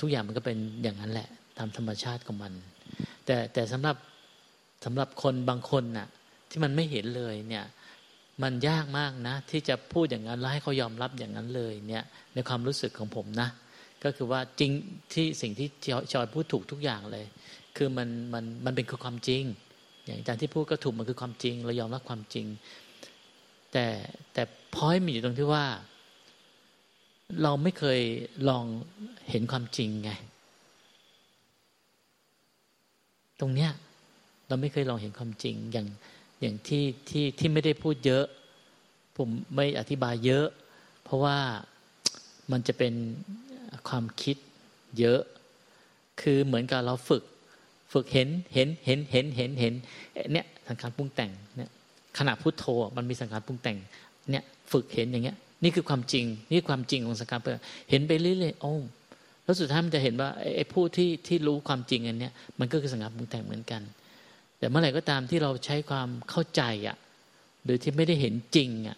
[0.00, 1.28] ทุกอย่างมันก็เป็นอย่างนั้นแหละ
[1.58, 2.52] ตามธรรมชาติของมัน
[3.26, 3.96] แต่แต่สำหรับ
[4.84, 6.08] สำหรับคนบางคนน่ะ
[6.50, 7.64] ที่มันไม่เห็นเลยเนี่ย
[8.42, 12.04] มันยากมากนะ ที่จะพูดอย่างนั้นแล้วให้เขายอมรับอย่างนั้นเลยเนี่ย
[12.34, 13.48] ในความรู้สึกของผมนะ
[14.04, 14.70] ก็คือว่าจริง
[15.12, 15.68] ที่สิ่งที่
[16.12, 17.26] ชอยพูดถูกทุกอย่างเลย
[17.76, 19.42] คือมันมันมันเป็นคือความจริง
[20.04, 22.46] อย่างอาจารย์ที่พูดก็ถูกมันคือความจริงเรายอมรับความจริง
[23.72, 23.86] แต่
[24.32, 24.42] แต่
[24.74, 25.64] พอยมีอยู่ตรงที่ว่า
[27.42, 28.00] เราไม่เคย
[28.48, 28.64] ลอง
[29.30, 30.10] เห็นความจริงไง
[33.40, 33.70] ตรงเนี้ย
[34.48, 35.86] เราไม่เคยลองเห็นความจริงอย่าง
[36.40, 38.24] อย่างที่ที่ที่ไม่ได้พูดเยอะ
[39.16, 40.46] ผมไม่อธิบายเยอะ
[41.04, 41.38] เพราะว่า
[42.52, 42.92] มันจะเป็น
[43.88, 44.36] ความคิด
[44.98, 45.20] เยอะ
[46.20, 47.22] คือเหมือนกับเราฝึก
[47.92, 49.74] ฝึกเห็นเห็นเห็นเห็นเห็นเห็น
[50.32, 51.70] เนี่ยสังขารปรุงแต่งเนี่ย
[52.18, 52.64] ขณะพุทโธ
[52.96, 53.76] มันมีสังขารปรุงแต่ง
[54.30, 57.46] เนี่ยฝึกเห็นอย่างเงี้ย นี่คือความจริง นี่ความจริงของสังขารเป
[57.90, 58.74] เห็นไปเรื่อยๆโอ้
[59.44, 63.82] แล้วสุดท้ายมันจะเห็นว่าไอ้ผู้ที่ที่รู้ความจริงอันเนี้ยมันก็คือสังขารปรุงแต่งเหมือนกัน
[64.58, 66.96] แต่เมื่อไหร่ก็ตามที่เราใช้ความเข้าใจอะ
[67.64, 68.96] หรือที่ไม่ได้เห็นจริงอะ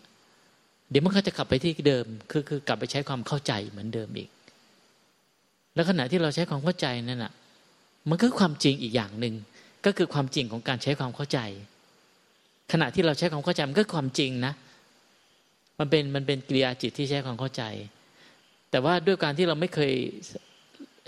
[0.91, 4.29] เดี๋ยวมันก็จะกลับไปที่เดิม คือคือกลับไปใช้ความเข้าใจเหมือนเดิมอีก
[5.75, 7.33] แล้วขณะที่เราใช้ความเข้าใจนั่นแหะ
[8.09, 9.35] มันก็ความจริงอีกอย่างหนึ่ง
[9.85, 11.39] ก็คือความจริงของการใช้ความเข้าใจ
[12.73, 14.53] ขณะที่เราใช้ความเข้าใจมันก็ความจริงนะ
[15.79, 17.63] มันเป็นมันเป็นกิริยาจิตที่ใช้ความเข้าใจ
[18.71, 19.93] แต่ว่าด้วยการที่เราไม่เคย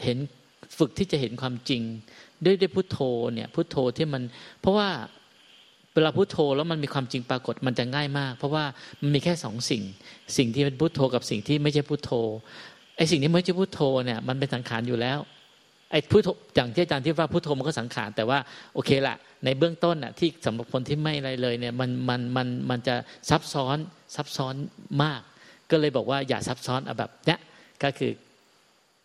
[0.05, 0.19] เห็น
[0.79, 1.83] ฝึกที่จะเห็นความจริง
[2.45, 2.99] ด้วยด้วยพุทโธ
[3.35, 4.23] เนี่ยพุทโธที่มัน
[4.61, 4.89] เพราะว่า
[5.95, 8.65] เวลาพุทโธแล้วมันมีความจริงปรากฏมันจะง่ายมาก เพราะว่า
[9.01, 9.83] มันมีแค่สองสิ่ง
[10.37, 12.13] สิ่งที่เป็นพุทโธกับสิ่งที่ไม่ใช่พุทโธ
[13.11, 15.19] สิ่งที่ไม่ใช่พุทโธเนี่ยมันเป็นสังขารอยู่แล้ว
[15.91, 18.39] ไอ้พุทโธอย่างที่อาจารย์ที่ว่าพุทโธมันก็สังขารแต่ว่า
[18.75, 22.95] โอเคละในเบื้องต้นอะที่สำหรับคนที่ไม่อะไรเลยเนี่ยมันมันมันมันจะ
[23.31, 23.77] ซับซ้อน
[24.17, 24.55] ซับซ้อน
[25.03, 25.21] มาก
[25.71, 27.41] ก็เลยบอกว่าอย่าซับซ้อนเอาแบบเนี้ย
[27.83, 28.13] ก็คือ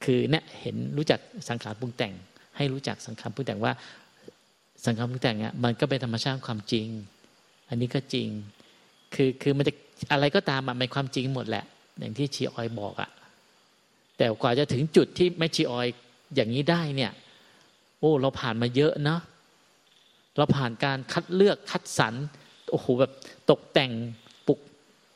[0.04, 2.14] คือเนี่ยเห็นรู้จักสังขารปรุงแต่ง
[2.58, 3.74] ให้รู้จักสังขารปรุงแต่งว่า
[4.86, 6.88] สังขารปรุงแต่งเนี่ยมันก็เป็นธรรมชาติความจริง
[7.70, 8.28] อันนี้ก็จริง
[9.16, 9.74] คือคือมันจะ
[10.12, 11.66] อะไรก็ตามมันเป็นความจริงหมดแหละ
[12.00, 13.10] อย่างที่ชีออยบอกอะ
[14.18, 15.88] แต่กว่าจะถึงจุดที่ไม่ชีออย
[16.36, 17.12] อย่างนี้ได้เนี่ย
[18.00, 19.22] โอ้ เราผ่านมาเยอะเนาะ
[20.38, 22.14] เราผ่านการคัดเลือกคัดสรร
[22.72, 23.12] โอ้โหแบบ
[23.50, 23.92] ตกแต่ง
[24.48, 24.60] ปุก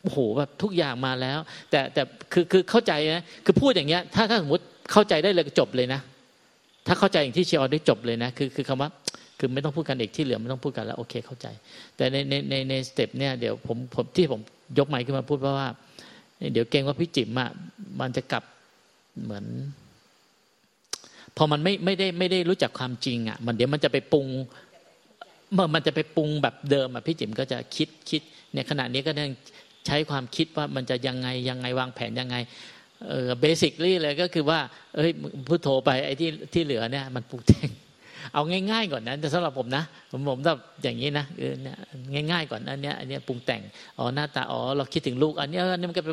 [0.01, 2.01] โอ้โหแบบทุกอย่างมาแล้ว แต่แต่
[2.33, 6.01] คือคือเข้าใจนะคือพูดอย่างเงี้ยถ้าถ้าสมมติเข้าใจได้เลยจบเลยนะ
[6.87, 8.89] ถ้าเข้าใจอย่างที่เชียร์ได้จบเลยนะ คือคือคำว่า
[9.39, 11.47] คือไม่ต้องพูดกันเอกที่เหลือไม่ต้องพูดกันแล้วโอเคเข้าใจ
[11.95, 14.41] แต่ในในในในสเต็ปเนี่ยเดี๋ยวผมผมที่ผม
[14.77, 15.67] ยกไมค์ขึ้นมาพูดเพราะว่า
[16.53, 17.49] เดี๋ยวเกรงว่าพี่จิ๋มอะ
[17.99, 18.43] มันจะกลับ
[19.23, 19.45] เหมือน
[21.37, 24.27] พอมันไม่ไม่ได้ไม่ได้รู้จักความจริงอะ มันเดี๋ยวมันจะไปปรุง
[25.53, 28.21] เมื่อมันจะไปปรุงแบบเดิมอะพี่จิ๋มก็จะคิดคิด
[28.53, 29.31] เนี่ยขณะนี้ก็ยัง
[29.85, 32.35] ใช้ความคิดว่ามันจะยังไงยังไงวางแผนยังไง
[33.09, 34.59] เออเบสิคลี่เลยก็คือว่า
[34.95, 35.11] เอ้ย
[35.47, 37.69] พูดโทรไปไอ้ที่ที่เหลือเนี่ย มันปรุงแต่ง
[38.33, 41.77] เอาง่าย ๆ ก่อนนะแต่สำหรับผมนะผมผมแบบอย่างนี้นะเออเนี่ย
[42.31, 43.61] ง่าย ๆ ก่อนอันเนี้ยอันเนี้ยปรุงแต่ง
[43.97, 46.03] อ๋อหน้าตาอ๋อเราคิดถึงลูกอันเนี้ยอันนี้มันก็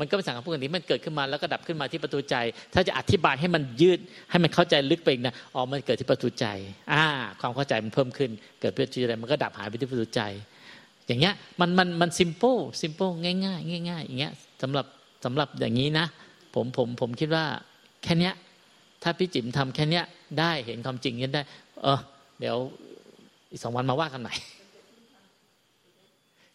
[0.00, 2.36] มันก็เป็นสังขารปกติมันเกิดขึ้นมาแล้วก็ดับขึ้นมาที่ประตูใจ
[2.74, 4.00] ถ้าจะอธิบายให้มันยืด
[4.30, 6.46] ให้มันเข้าใจลึกไปอีกนะอ๋อมันเกิดที่ประตูใจ
[6.92, 7.02] อ่า
[7.40, 10.22] ความเข้าใจมันเพิ่มขึ้น เกิดประตูใจมันก็ดับหายไปที่ประตูใจ
[11.06, 14.86] อย่างเงี้ยมันมันมันซิมเปิลซิมเปิลง่ายๆง่ายๆอย่างเงี้ยสำหรับ
[15.24, 16.06] สำหรับอย่างนี้นะ
[16.54, 17.44] ผมผมผมคิดว่า
[18.02, 18.34] แค่เนี้ย
[19.02, 20.04] ถ้าพี่จิ๋มทำแค่เนี้ย
[20.40, 21.42] ได้เห็นความจริงนี้ได้
[21.82, 22.00] เออ
[22.40, 22.56] เดี๋ยว
[23.50, 24.34] อีกสองวันมาว่ากันใหม่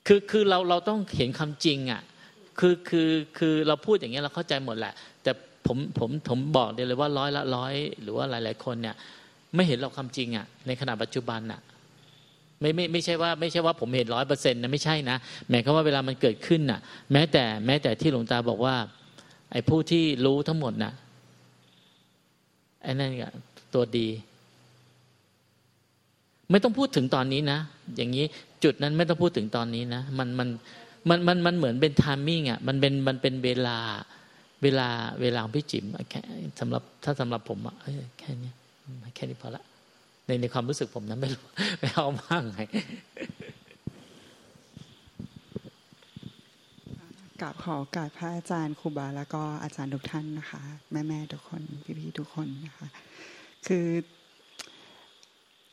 [0.08, 2.02] คือคือเราเราต้องเห็นความจริงอะ
[2.60, 5.32] คือคือคือเราพูดอย่างเงี้ยเราเข้าใจหมดแหละ แต่
[5.66, 8.96] ผมผมผมบอกเดียวเลยว่าร้อยละร้อยหรือว่าหลาย ๆ คนเนี่ย
[9.56, 11.62] ไม่เห็นเราความจริงอะ ในขณะปัจจุบันอะ
[12.60, 15.18] ไม่ไม่ไม่ใช่ว่าไม่ใช่ว่าผมเห็นร้อยเปอร์เซ็นต์นะไม่ใช่นะ
[15.50, 16.80] หมายความว่าเวลามันเกิดขึ้นน่ะ
[17.12, 18.76] แม้แต่แม้แต่ที่หลวงตาบอกว่า
[19.52, 20.94] ไอ้ผู้ที่รู้ทั้งหมดน่ะ
[22.84, 23.12] ไอ้นั่น
[23.74, 24.08] ตัวดี
[26.52, 27.60] ไม่ต้องพูดถึงตอนนี้นะ
[27.96, 28.26] อย่างนี้
[28.64, 30.50] จุดนั้นไม่ต้องพูดถึงตอนนี้นะ มันมัน
[31.10, 33.78] มันมันมันเหมือนเป็นทามมิ่งอะ มันเป็นมันเป็นเวลา
[34.64, 34.90] เวลา
[35.22, 36.22] เวลาของพี่จิ๋มแค่
[36.60, 37.76] สำหรับถ้าสำหรับผมอะ
[38.20, 38.52] แค่นี้
[39.16, 39.64] แค่นี้พอละ
[40.26, 41.44] ในในความรู้สึกผมนะไม่รู้
[41.80, 42.60] ไม่เอามากไง
[47.44, 52.88] กราบขอกาบพระอาจารย์ครูบาแล้วก็อาจารย์ทุกท่านนะคะ แม่แม่ทุกคนพี่พี่ทุกคนนะคะ
[53.68, 53.88] คือ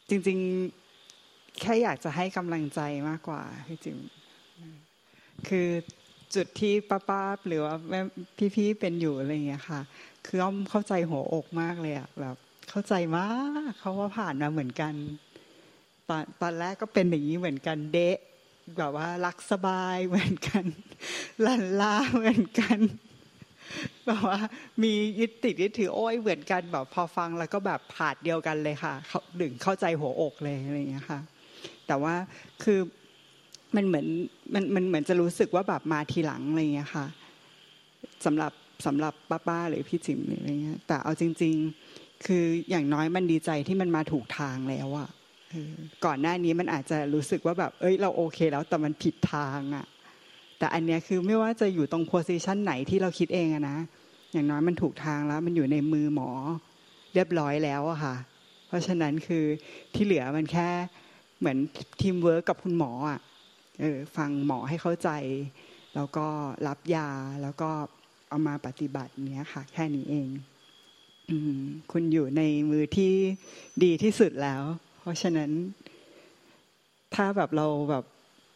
[0.08, 3.98] จริงๆแค่อยากจะให้กำลังใจมากกว่าพี่จิม
[5.48, 5.68] คือ
[6.34, 8.00] จุดที่ป้าป้าหรือว่าแม่
[8.54, 9.80] พี่ๆเป็นอยู่อะไรอย่างเงี้ยค่ะ
[10.26, 12.36] คืออ้อมเข้าใจหัวอกมากเลยอะแบบ
[12.70, 13.28] เข้าใจมา
[13.68, 14.92] กเขาว่าผ่านมาเหมือนกัน
[16.08, 18.18] ตอนตอนแรกก็เป็นอย่างนี้เหมือนกันเดะ
[18.78, 20.64] แบบว่ารักสบายเหมือนกัน
[21.46, 22.78] ลันลาเหมือนกัน
[24.06, 24.38] แบบว่า
[24.82, 31.20] มียึดติดยึดถือโอ้ยเหมือนกันแบบพอฟังแล้วก็แบบผาดเดียวกันเลยค่ะเขาดึงเข้าใจหัวอกเลยอะไรอย่างเงี้ยค่ะ
[31.86, 32.14] แต่ว่า
[32.62, 32.80] คือ
[33.76, 34.06] มันเหมือน
[34.54, 37.06] มันมันเหมือนจะรู้สึกว่าแบบมาทีหลังอะไรอย่างเงี้ยค่ะ
[38.24, 38.52] สำหรับ
[38.86, 41.54] สำหรับป้าป้าหรือพี่จิ๋มอะไรเงี้ยแต่เอาจริง
[41.90, 45.08] ๆ คืออย่างน้อยมันดีใจที่มันมาถูกทางแล้วอะ
[46.04, 49.86] ก่อนหน้านี้มันอาจจะรู้สึกว่าแบบ เอ้ย เราโอเคแล้วแต่มันผิดทางอะ
[50.58, 53.78] แต่อันเนี้ยคือไม่ว่าจะอยู่ตรง position ไหนที่เราคิดเองอะนะ
[54.32, 56.30] อย่างน้อยมันถูกทางแล้ว มันอยู่ในมือหมอ
[57.14, 58.16] เรียบร้อยแล้วอะค่ะ
[58.66, 59.44] เพราะฉะนั้นคือ
[59.94, 60.68] ที่เหลือมันแค่
[61.38, 61.58] เหมือน
[62.00, 63.20] ทีมเวิร์กกับคุณหมออะ
[63.80, 65.10] เออ ฟังหมอให้เข้าใจ
[65.94, 66.26] แล้วก็
[66.66, 67.08] รับยา
[67.42, 67.70] แล้วก็
[68.28, 70.28] เอามาปฏิบัติเนี้ยค่ะ แค่นี้เอง
[71.30, 71.32] อะ
[71.92, 73.12] คุณอยู่ในมือที่
[73.84, 74.62] ดีที่สุดแล้ว
[75.00, 75.50] เพราะฉะนั้น
[77.14, 78.04] ถ้าแบบเราแบบ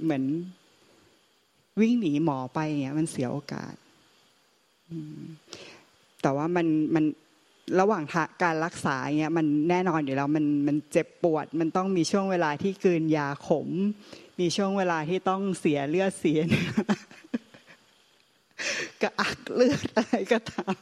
[0.02, 0.24] เหมือน
[1.80, 3.74] วิ่งหนีหมอไปเนี่ยมันเสียโอกาส
[6.22, 7.04] แต่ว่ามันมัน
[7.80, 8.04] ระหว่าง
[8.42, 13.68] การรักษาเนี่ยมันแน่นอนอยู่แล้วมันมันเจ็บปวด มันต้องมีช่วงเวลาที่กืนยาขม
[14.40, 16.40] มีช่วงเวลาที่ต้องเสียเลือดเสีย
[19.02, 20.76] กระอักเลือดอะไรก็ตาม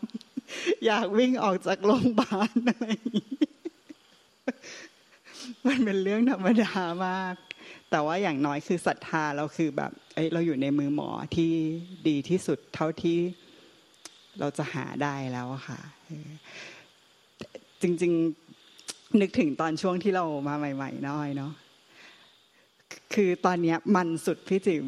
[0.87, 2.87] อยากวิ่งออกจากโรงพยาบาลอะไร
[5.67, 6.73] มันเป็นเรื่องธรรมดา
[7.07, 7.35] มาก
[7.91, 11.53] แต่ว่าอย่างน้อยคือศรัทธาเราคือแบบเอ้ยเราอยู่ในมือหมอที่
[12.09, 13.19] ดีที่สุดเท่าที่
[14.41, 15.81] เราจะหาได้แล้วค่ะ
[17.83, 18.13] จริง
[18.67, 21.53] ๆ นึกถึงตอนช่วงที่เรามาใหม่ๆน้อยเนาะ
[23.15, 24.87] คือตอนเนี้ยมันสุดพี่จิ๋ม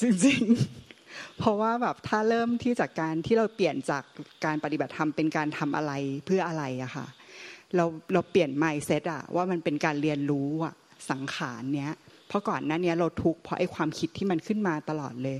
[0.00, 0.42] จริง
[0.88, 4.04] ๆ เพราะว่าแบบถ้าเริ่มที่จากการที่เราเปลี่ยนจาก
[4.44, 5.92] การปฏิบัติธรรมเป็นการทำอะไร
[6.26, 7.06] เพื่ออะไรอะค่ะ
[7.76, 10.74] เราเราเปลี่ยนไมเซตอะว่ามันเป็นการเรียนรู้อะ
[11.10, 11.92] สังขารเนี้ย
[12.28, 15.38] เพราะก่อนหน้านี้เราทุกข์เพราะไอ้ความคิดที่มันขึ้นมาตลอดเลย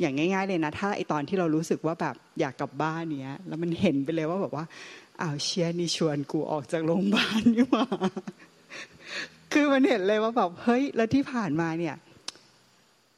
[0.00, 4.64] อย่างง่าย ๆ เลยนะ ถ้าไอ้ตอนที่เรารู้สึกว่าแบบอยากกลับบ้านเนี้ย แล้วมันเห็นไปเลยว่าแบบว่า
[5.20, 7.84] อ้าวเชียนี่ชวนกูออกจากโรงพยาบาลนี่มา
[9.52, 11.96] คือมันเห็นเลยว่าแบบเฮ้ยแล้วที่ผ่านมาเนี่ย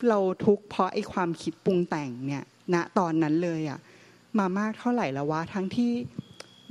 [0.08, 3.78] เราทุกข์เพราะไอ้ความคิดปรุงแต่งเนี่ย ณตอนนั้นเลยอะ
[4.38, 5.90] มามากเท่าไหร่แล้ววะทั้งที่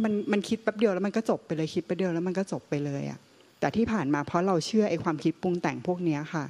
[0.04, 3.20] มันมันคิดแป๊บเดียวแล้วมันก็จบไปเลยคิดแป๊บเดียวแล้วมันก็จบไปเลยอะ
[3.60, 6.46] แต่ที่ผ่านมาเพราะเราเชื่อไอ้ความคิดปรุงแต่งพวกเนี้ยค่ะ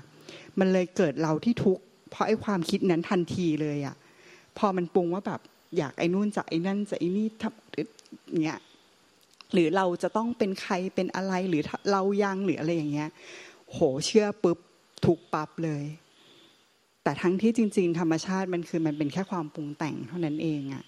[0.59, 3.95] มันเลยเกิดเราที่ทุกข์เพราะไอ้ความคิดนั้นทันทีเลยอะ
[4.57, 5.41] พอมันปรุงว่าแบบ
[5.77, 8.59] อยากไอ้นู่นจะไอ้นั่นจะไอ้นี่ทำเนี่ย
[9.53, 13.09] หรือเราจะต้องเป็นใครเป็นอะไรหรือเรายังหรืออะไรอย่างเงี้ย
[13.71, 14.57] โหเชื่อปุ๊บ
[15.05, 15.83] ถูกปรับเลย
[17.03, 20.83] แต่ทั้งที่จริง ๆ ธรรมชาติมันคือมันเป็นแค่ความปรุงแต่งเท่านั้นเองอะ่ะ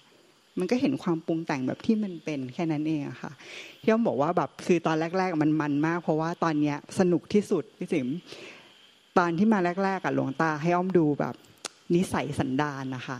[0.58, 3.32] มันก็เห็นความปรุงแต่งแบบที่มันเป็นแค่นั้นเองอะค่ะ
[3.82, 8.08] ที่อ้อมบอกว่าแบบคือตอนแรก ๆ มันมันมาก เพราะว่าตอนเนี้ยสนุกที่สุดพี่สิม
[9.18, 11.34] ตอนที่มาแรก ๆอะหลวงตาให้อ้อมดูแบบ
[11.94, 13.18] นิสัยสันดานนะคะ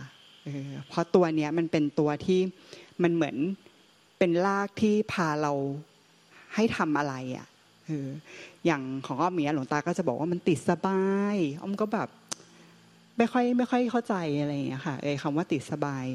[0.87, 2.39] เพราะตัวเนี้ยมันเป็นตัวที่
[3.03, 3.35] มันเหมือน
[4.17, 5.53] เป็นลากที่พาเรา
[6.55, 7.47] ให้ทำอะไรอะ
[7.85, 8.07] เออ
[8.65, 11.01] อย่างของอ้อมเมียหลวงตาก็จะบอกว่ามันติดสบา
[11.33, 12.09] ยอ้อมก็แบบ
[13.17, 16.05] ไม่ค่อยไม่ค่อยเข้าใจอะไรอย่างเงี้ยค่ะไอ้คำว่าติดสบาย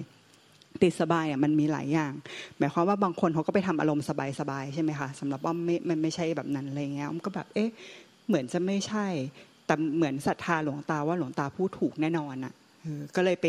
[0.83, 2.13] ติดสบายอะมันมีหลายอย่าง
[2.59, 7.71] หมายความว่าบางคนเขาก็ไปทำอารมณ์สบายๆใช่ไหมคะสำหรับอ้อมไม่มันไม่ใช่แบบนั้นอะไรเงี้ยอ้อมก็แบบเอ๊ะ
[8.27, 9.07] เหมือนจะไม่ใช่
[9.67, 12.53] แต่เหมือนศรัทธาหลวงตาว่าหลวงตาพูดถูกแน่นอนอะ
[13.17, 13.47] ก็เลยไป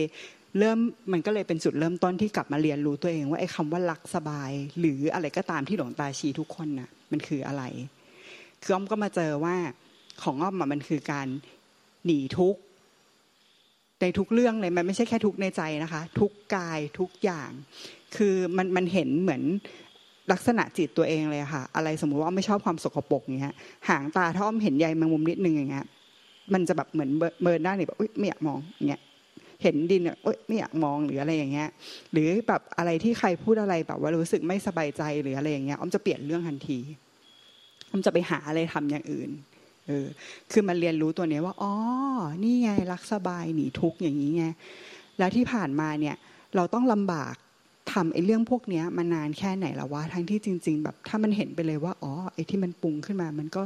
[0.60, 0.78] เริ่ม
[1.12, 7.64] มันก็เลยเป็นจุดเริ่มต้นที่กลับมาเรียนรู้ตัวเองว่าไอ้คำว่ารักสบาย หรืออะไรก็ตามที่หลวงตาชี้ทุกคนน่ะมันคืออะไร
[8.64, 9.56] คืออ้อมก็มาเจอว่า
[10.24, 11.28] ของอ้อมมันคือการ
[12.06, 12.56] หนีทุก
[14.04, 17.50] ในทุกเรื่องเลยมันไม่ใช่แค่ทุกในใจนะคะ ทุกกายทุกอย่าง
[18.16, 19.44] คือมันมันเห็นเหมือน
[20.32, 23.56] ลักษณะจิตตัวเองเลยค่ะ อะไรสมมุติว่าไม่ชอบความสกปรกอย่างเงี้ย
[23.90, 25.86] หางตาถ้าอ้อมเห็นใยแมงมุมนิดนึงอย่างเงี้ย
[26.54, 27.10] มันจะแบบเหมือน
[27.44, 29.02] เบินหน้าเนี่ยแบบไม่อยากมองอย่างเงี้ย
[29.64, 31.70] เห็นดินเนี่ยไม่อยากมองหรืออะไรอย่างเงี้ย
[32.12, 36.80] หรือแบบอะไรที่ใครพูดอะไรแบบว่ารู้สึกไม่สบายใจหรืออะไรอย่างเงี้ยอ้อมจะเปลี่ยนเรื่องทันที
[37.90, 39.30] อ้อมจะไปหาอะไรทำอย่างอื่น
[39.88, 40.08] เออ
[40.52, 41.74] คือมันเรียนรู้ตัวนี้ว่าอ๋อ
[42.44, 44.46] นี่ไงรักสบายหนีทุกข์อย่างนี้ไง
[45.18, 46.16] แล้วที่ผ่านมาเนี่ย
[46.56, 47.36] เราต้องลำบาก
[47.94, 53.64] ทำไอ้เรื่องพวกนี้มานานแค่ไหนแล้ววะทั้งที่จริง ๆ แบบ ถ้ามันเห็นไปเลยว่าอ๋อไอ้ที่มันปรุงขึ้นมา มันก็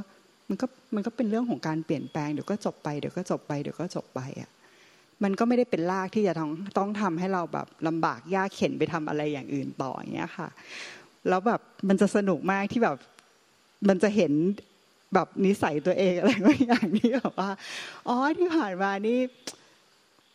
[0.49, 4.49] มันก็มันก็เป็นเรื่องของการเปลี่ยนแปลงเดี๋ยวก็จบไปเดี๋ยวก็จบไปเดี๋ยวก็จบไปอะ
[5.23, 10.47] มันก็ไม่ได้เป็นลากที่จะต้องต้องทำให้เราแบบลำบากยากเข็นไปทำอะไรอย่างอื่นต่ออย่างเงี้ยค่ะ
[11.29, 12.95] แล้วแบบมันจะสนุกมากที่แบบ
[13.89, 14.31] มันจะเห็น
[15.13, 17.51] แบบนิสัยตัวเองอะไรบางอย่างนี่แบบว่า
[18.07, 19.19] อ๋อที่ผ่านมานี่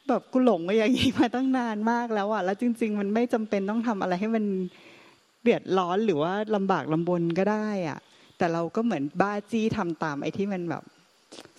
[0.09, 4.45] แบบกูหลงไปอย่างนี้มาตั้งนานมากแล้วอะแล้วจริง ๆ มันไม่จำเป็นต้องทำอะไรให้มัน
[5.43, 7.99] เดือดร้อนหรือว่าลำบากลำบนก็ได้อะ
[8.39, 10.83] แต่เราก็เหมือนบ้าจี้ทำตามไอ้ที่มันแบบ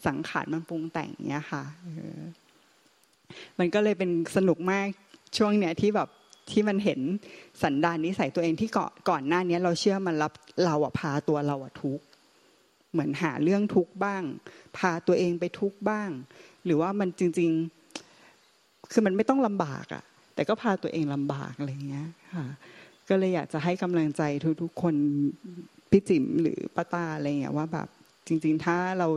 [0.06, 1.64] สังขารมันปรุงแต่งเนี้ยค่ะ
[3.60, 4.88] มันก็เลยเป็นสนุกมาก
[5.38, 6.10] ช่วงเนี้ยที่แบบ
[6.52, 7.00] ที่มันเห็น
[7.64, 10.32] สันดานนิสัยตัวเองที่ก่อนก่อนหน้านี้เราเชื่อมันรับ
[10.66, 12.00] เราอะพาตัวเราอะทุก
[12.94, 14.24] เหมือนหาเรื่องทุกบ้าง
[14.78, 16.10] พาตัวเองไปทุกบ้าง
[16.66, 17.52] หรือว่ามันจริง
[18.26, 20.04] ๆ คือมันไม่ต้องลำบากอะ
[20.36, 22.46] แต่ก็พาตัวเองลำบากอะไรเงี้ยค่ะ
[23.10, 24.22] ก็เลยอยากจะให้กำลังใจ
[24.62, 24.96] ทุกๆคน
[25.90, 27.88] พี่จิ๋มหรือป้าตาอะไรเงี้ยว่าแบบ
[28.28, 29.08] จริง ๆ ถ้าเรา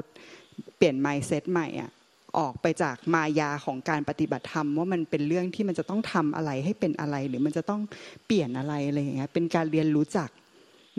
[0.77, 1.91] เปลี่ยนไมซ์เซ็ตใหม่อะ
[2.39, 7.81] ออกไปจากมายาของการปฏิบัติธรรม ว่ามันเป็นเรื่องที่มันจะต้องทำอะไรให้เป็นอะไร หรือมันจะต้อง
[8.27, 10.31] เปลี่ยนอะไรอะไรอย่างเงี้ยเป็นการเรียนรู้จัก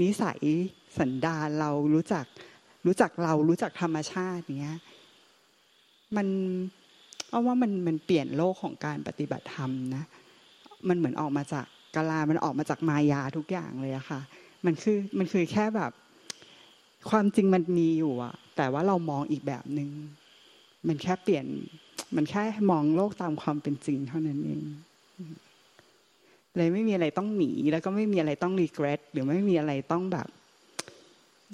[0.02, 0.40] นิสัย
[0.98, 2.26] สันดานเรารู้จัก
[2.86, 4.78] รู้จักเรารู้จักธรรมชาติเนี้ย
[6.18, 6.28] มัน
[7.30, 10.04] เอาว่ามันมันเปลี่ยนโลกของการปฏิบัติธรรมนะ
[10.88, 14.20] มันเหมือนออกมาจากกาลา มันออกมาจากมายาทุกอย่างเลยอะค่ะ
[14.66, 15.92] มันคือมันคือแค่แบบ
[17.10, 19.90] ความจริงมันมีอยู่อะแต่ว่าเรามองอีกแบบหนึง่ง
[20.88, 21.46] มันแค่เปลี่ยน
[22.16, 24.64] มันแค่มองโลกตามความเป็นจริงเท่านั้นเอง
[26.58, 30.28] เลยไม่มีอะไรต้องหนี แล้วก็ไม่มีอะไรต้องรีเกรสหรือไม่มีอะไรต้องแบบ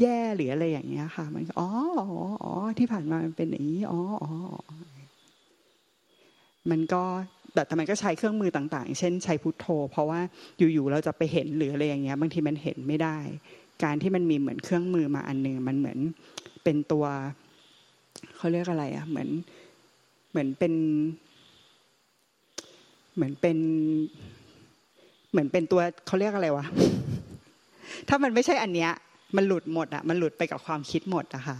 [0.01, 1.69] แย่หรืออะไรอย่างเงี้ยค่ะ มันอ๋อ
[2.43, 4.31] อ๋อที่ผ่านมามันเป็นอย่างนี้อ๋ออ๋อ
[6.71, 7.03] มันก็
[7.53, 10.19] แต่ทำไมก็ใช้เครื่องมือต่าง ๆ เช่นใช้พุทโธ เพราะว่า
[10.57, 13.17] อยู่ๆเราจะไปเห็นหรืออะไรอย่างเงี้ย บางทีมันเห็นไม่ได้
[13.83, 15.99] การที่มันมีเหมือนเครื่องมือมาอันหนึ่งมันเหมือน
[16.63, 17.05] เป็นตัว
[18.35, 19.29] เขาเรียกอะไรอะเหมือน
[20.31, 20.73] เหมือนเป็น
[23.15, 23.57] เหมือนเป็น
[25.31, 26.65] เหมือนเป็นตัวเขาเรียกอะไรวะ
[28.09, 28.91] ถ้ามันไม่ใช่อันเนี้ย
[29.35, 31.57] มันหลุดหมดอะมันหลุดไปกับความคิดหมดอะค่ะ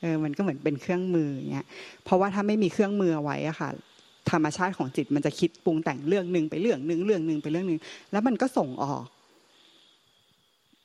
[0.00, 1.66] เออมันก็เหมือนเป็นเครื่องมือเงี้ย
[2.04, 3.70] เพราะว่าถ้าไม่มีเครื่องมือไว้อะค่ะ
[4.30, 7.80] ธรรมชาติของจิตมันจะคิดปรุงแต่งเรื่องหนึ่งไปเรื่องหนึ่งเรื่องหนึ่งไปเรื่องหนึ่ง
[8.12, 9.04] แล้วมันก็ส่งออก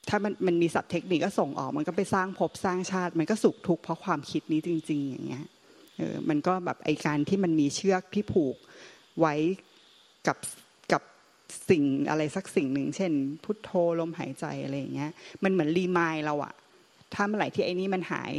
[0.09, 5.45] ถ้ามันมันมีศัพท์เทคนิคก็ส่งออก มันก็ไปสร้างภพสร้างชาติ มันก็สุขทุกข์เพราะความคิดนี้จริง ๆ อย่างเงี้ย
[5.97, 8.55] เออมันก็แบบไอการที่มันมีเชือกที่ผูก
[9.19, 9.33] ไว้
[10.27, 10.37] กับ
[11.69, 13.11] สิ่งอะไรสักสิ่งหนึ่งเช่น
[13.43, 15.11] พุทโธลมหายใจอะไรอย่างเงี้ย
[15.43, 16.53] มันเหมือนรีมายเราอะ
[17.13, 18.31] ถ้าเมื่อไหร่ที่ไอ้นี้มันหาย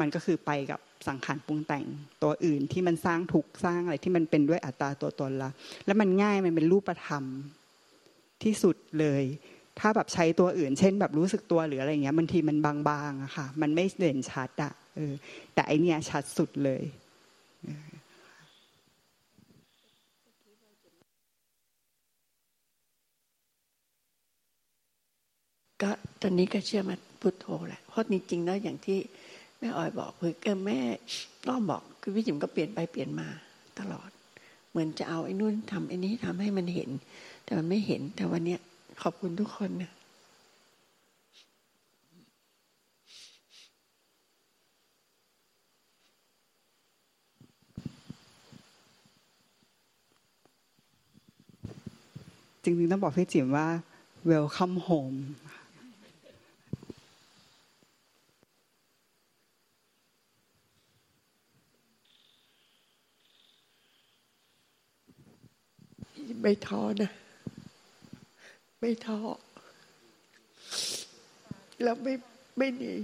[0.00, 1.84] มันก็คือไปกับสังขารปรุงแต่ง
[2.22, 5.50] ตัวอื่นที่มันสร้างทุกสร้างอะไรที่มันเป็นด้วยอัตราตัวตนละ
[5.86, 7.24] แล้วมันง่ายมันเป็นรูปธรรม
[8.42, 9.24] ที่สุดเลย
[9.80, 15.12] ถ้าแบบใช้ตัวอื่น เช่น แบบรู้สึกตัวหรืออะไรเงี้ยบางทีมันบางๆอะค่ะ มันไม่เด่นชัดอะเออ
[15.54, 16.82] แต่อันเนี้ยชัดสุดเลย
[25.86, 28.98] ก็ตอนนี้ก็เชื่อมาพุทโธแหละเพราะจริงๆแล้วอย่างที่
[29.58, 30.10] แม่ออยบอก
[30.44, 30.78] คือแม่
[31.46, 33.28] ต้อมบอกคือพี่จิ๋มก็เปลี่ยนไปเปลี่ยนมา
[33.78, 34.10] ตลอด
[34.70, 36.90] เหมือนจะเอาไอ้นู่นทำไอ้นี้ทำให้มันเห็น
[37.44, 38.60] แต่มันไม่เห็นแต่วันเนี้ย
[39.02, 39.92] ขอบคุณทุกคนนะ
[52.62, 53.66] จริงๆต้องบอกพี่จิ๋มว่า
[54.30, 55.18] welcome home
[66.48, 67.10] ไม่ท้อนะ
[68.80, 69.18] ไม่ท้อ
[71.82, 72.14] แล้วไม่
[72.58, 72.94] ไม่หนี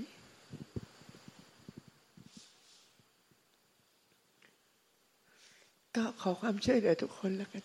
[5.96, 7.64] ก็ขอความช่วยเหลือทุกคนแล้วกัน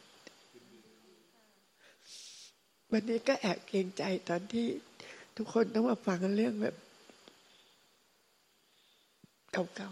[2.91, 4.67] วันนี้ก็แอบเกรงใจตอนที่
[5.37, 6.75] ทุกคนต้องมาฟังเรื่องแบบ
[9.51, 9.91] เก่า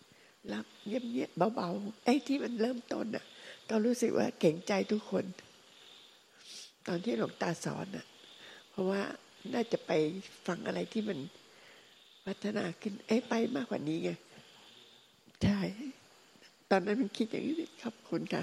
[0.00, 3.26] ๆรับเงียบๆเบาๆไอ้ที่มันเริ่มต้นอะ
[3.70, 5.24] ก็รู้สึกว่าเก่งใจทุกคน
[6.86, 8.06] ตอนที่หลวงตาสอนอะ
[8.70, 9.02] เพราะว่า
[9.54, 9.90] น่าจะไป
[10.46, 11.18] ฟังอะไรที่มัน
[12.26, 14.10] พัฒนาขึ้น เอ้ไปมากกว่านี้ไง
[15.42, 15.60] ใช่
[16.70, 18.42] ตอนนั้นมันคิดอย่างนี้ครับคุณค่ะ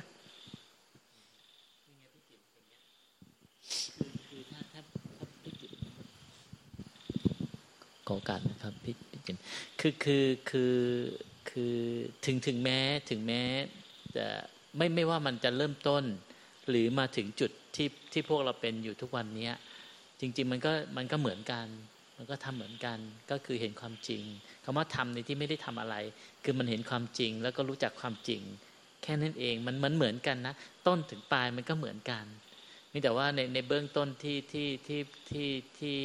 [8.08, 9.38] ขอการนะครับพี่จิน
[9.80, 10.76] คือคือคือ
[11.50, 11.76] คือ
[12.26, 12.80] ถึงถึงแม้
[13.10, 13.42] ถึงแม้
[14.16, 14.28] จะ
[14.78, 16.04] ไม่ไม่ว่ามันจะเริ่มต้น
[16.70, 19.50] หรือมาถึงจุดที่ที่พวกเราเป็นอยู่ทุกวันนี้
[20.20, 21.68] จริง ๆ มันก็มันก็เหมือนกัน
[22.18, 22.98] มันก็ทำเหมือนกัน
[23.32, 24.24] ก็คือเห็นความจริง
[24.64, 25.96] คำว่าทำในที่ไม่ได้ทำอะไร
[26.44, 28.42] คือมันเห็นความจริงแล้วก็รู้จักความจริง
[29.04, 30.54] แค่นั้นเองมันมันเหมือนกันนะ
[30.88, 32.26] ต้นถึงปลายมันก็เหมือนกัน
[32.92, 35.98] มีแต่ว่าในในเบื้องต้นที่ที่ที่ที่ที่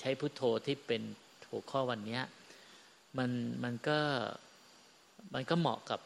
[0.00, 1.02] ใช้พุทโธที่เป็น
[1.50, 2.20] หัวข้อวันนี้
[3.18, 3.30] มัน
[3.64, 3.98] มันก็
[5.34, 6.00] มันก็เหมาะกับ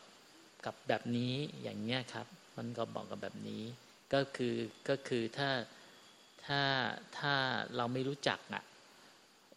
[0.67, 2.27] กับแบบนี้อย่างเงี้ยครับ
[2.57, 3.63] มันก็บอกกับแบบนี้
[4.13, 4.55] ก็คือ
[4.89, 5.51] ก็คือถ้า
[6.45, 6.61] ถ้า
[7.19, 7.33] ถ้า
[7.77, 8.65] เราไม่รู้จักอะ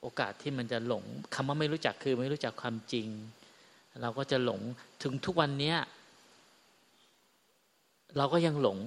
[0.02, 1.04] โอกาสที่มันจะหลง
[1.36, 3.08] คำว่าไม่รู้จักคือไม่รู้จักความจริง
[4.02, 4.62] เราก็จะหลง
[5.04, 5.78] ถึงทุกวันเนี้ย
[8.18, 8.78] เราก็ยังหลง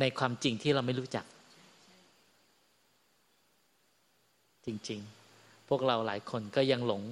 [0.00, 1.24] ในความจริงที่เราไม่รู้จัก
[4.66, 5.00] จริง
[5.34, 7.02] ๆ พวกเราหลายคนก็ยังหลง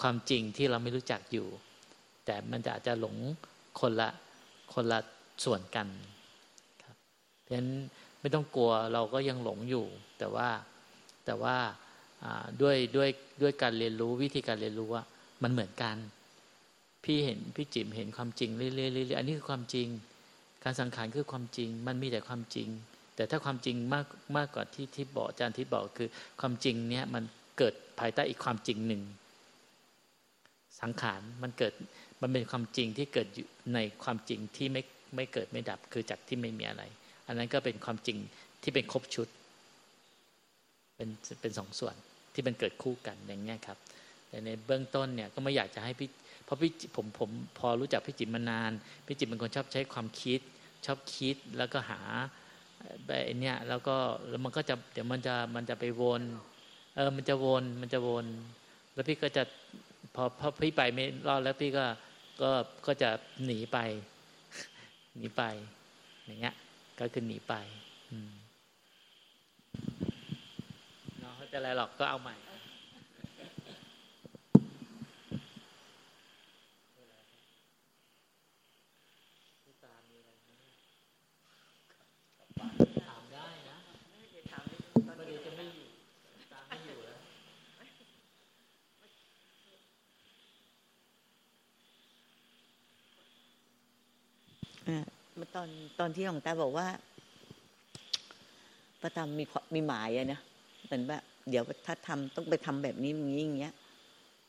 [0.00, 1.46] ความจริงที่เราไม่รู้จักอยู่
[2.24, 3.16] แต่มันจะอาจจะหลง
[3.80, 4.08] คนละ
[4.74, 4.98] คนละ
[5.44, 5.88] ส่วนกัน
[6.82, 6.96] ครับ
[7.42, 7.70] เพราะฉะนั้น
[8.20, 9.86] ไม่ต้องกลัวเราก็ยังหลงอยู่
[10.18, 10.48] แต่ว่า
[11.24, 11.56] แต่ว่า
[12.62, 13.08] ด้วยด้วย
[13.42, 15.02] ด้วยการเรียนรู้วิธีการเรียนรู้ว่า
[15.42, 15.96] มันเหมือนกัน
[17.04, 19.88] พี่เห็นพี่จิ๋มเห็นความจริงเรื่อยๆอันนี้คือความจริง
[20.64, 22.68] การสังขารคือความจริง มันมีแต่ความจริง
[23.16, 24.06] แต่ถ้าความจริงมาก
[24.36, 26.08] มากกว่าที่ที่บอกอาจารย์ที่บอกคือ
[26.40, 27.24] ความจริงเนี้ยมัน
[27.58, 29.02] เกิดภายใต้อีกความจริงหนึ่ง
[30.80, 31.74] สังขารมันเกิด
[32.22, 34.82] มันเป็นความจริงที่เกิดอยู่ในความจริงที่ไม่
[35.16, 36.82] ไม่เกิดไม่ดับคือจากที่ไม่มีอะไร
[37.26, 38.18] อันนั้นก็เป็นความจริง
[38.62, 39.28] ที่เป็นครบชุด
[40.96, 41.08] เป็น
[41.40, 41.94] เป็นสองส่วน
[42.34, 43.78] ที่มันเกิดคู่กันอย่างเงี้ยครับ
[44.28, 46.08] แต่ในเบื้องต้นเนี่ยก็ไม่อยากจะให้พี่
[46.44, 48.72] เพราะพี่ผมผมพอรู้จักพี่จิตมานาน
[49.06, 50.40] พี่จิตเป็นคนชอบใช้ความคิด
[50.86, 52.00] ชอบคิดแล้วก็หา
[53.06, 53.96] แบบเนี้ยแล้วก็
[54.28, 56.22] แล้วมันก็จะเดี๋ยวมันจะมันจะไปวน
[56.94, 58.26] เออมันจะวนมันจะวน
[58.94, 59.42] แล้วพี่ก็จะ
[60.14, 61.84] พอพอพี่ไปไม่รอดแล้วพี่ก็
[62.42, 62.50] ก็
[62.86, 63.10] ก็จะ
[63.44, 63.78] หนีไป
[65.16, 65.42] หนีไป
[66.24, 66.54] อย่างเงี้ย
[66.98, 67.54] ก็คือหนีไป
[71.20, 72.34] เนาะเขาจะอะไรหรอกก็เอาใหม่
[95.58, 96.86] ตอนตอนที่หลวงตาบอกว่า
[99.02, 99.44] ประธรรมมี
[99.74, 100.40] มีหมายอะนะ
[100.84, 101.18] เหมือนว่า
[101.50, 103.74] เดี๋ยวถ้าทำต้องไปทำแบบนี้อย่างนี้อย่างเงี้ย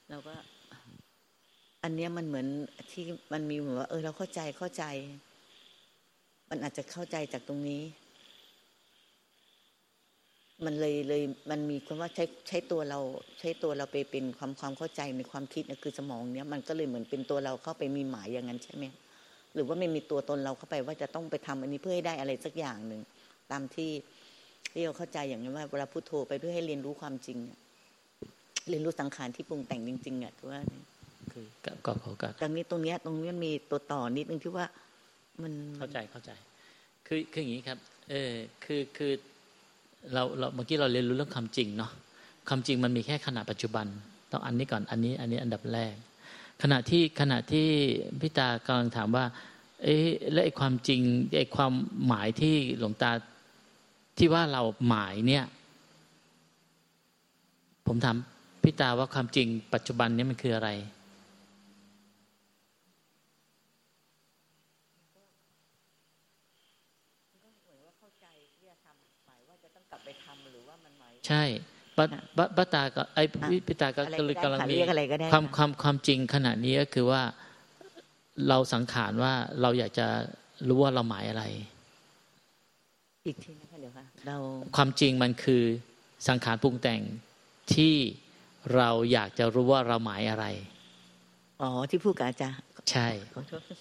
[0.10, 0.36] เราก็
[1.84, 2.48] อันเนี้ยมันเหมือน
[2.92, 3.04] ที่
[3.34, 4.84] มันมีเหมือนว่า เออ เราเข้าใจเข้าใจ
[6.50, 7.84] มันอาจจะเข้าใจจากตรงนี้
[10.66, 13.00] มันเลยเลย มันมีคำว่าใช้ใช้ตัวเรา
[13.40, 18.86] ใช้ตัวเราไปเป็นความความเข้าใจในความคิดนะคือสมองเนี้ยมันก็เลยเหมือนเป็นตัวเราเข้าไปมีหมายอย่างนั้นใช่ไหม
[19.56, 23.02] หรือว่าไม่มีตัวตนเราเข้าไปว่าจะต้องไปทำอันนี้เพื่อให้ได้อะไรสักอย่างหนึ่ง
[23.52, 23.92] ตามที่
[24.72, 27.38] ที่เราเข้าใจอย่างนี้ว่าเวลาพุโทโธไปเพื่อให้เรียนรู้ความจริง
[28.70, 30.60] เรียนรู้สังขารที่ปรุงแต่งจริง ๆอะคือว่า
[31.32, 31.46] คือ
[31.86, 34.66] ก็ขอกตรงนี้ตรงนี้ตรงนี้มีตัวต่อนิดนึงที่ว่า
[35.42, 36.32] มันเข้าใจเข้าใจ
[37.08, 37.78] คือคืออย่างนี้ครับ
[38.10, 38.34] เออ
[38.64, 39.12] คือคือ
[40.14, 41.92] เราเราเมื่อกี้เราเรียนรู้เรื่องความจริงเนาะ
[42.50, 43.86] ความจริงมันมีแค่ขณะปัจจุบัน
[44.32, 45.96] ต้องอันนี้ก่อนอันนี้ อันนี้อันดับแรก
[46.62, 47.68] ขณะที่ขณะที่
[48.22, 49.26] พิตากำลังถามว่า
[49.84, 51.02] เอ๊ะและไอ้ความจริง
[51.38, 51.74] ไอ้ความ
[52.08, 53.12] หมายที่หลวงตา
[54.18, 55.46] ที่ว่าเราหมายเนี่ย
[57.88, 58.18] ผมถาม
[58.64, 60.70] พิตาว่าความจริง ปัจจุบันนี้มันคืออะไร
[71.28, 71.44] ใช่
[72.58, 73.24] บัตตาก็ไอ้
[73.68, 74.02] พิตาก็
[74.44, 74.76] กำลังมี
[75.32, 77.22] ความความความจริงขณะนี้ก็คือว่า
[78.50, 80.08] เราสังขารว่าเราอยากจะ
[80.68, 81.44] รู้ว่าเราหมายอะไร
[83.26, 84.38] อีกทีนะคะเดี๋ยวค่ะเรา
[84.76, 85.64] ความจริงมันคือ
[86.28, 87.02] สังขารปรุงแต่ง
[87.74, 87.96] ที่
[88.76, 90.46] เราอยากจะรู้ว่าเราหมายอะไร
[91.62, 92.60] อ๋อที่พูดกับอาจารย์
[92.92, 93.08] ใช่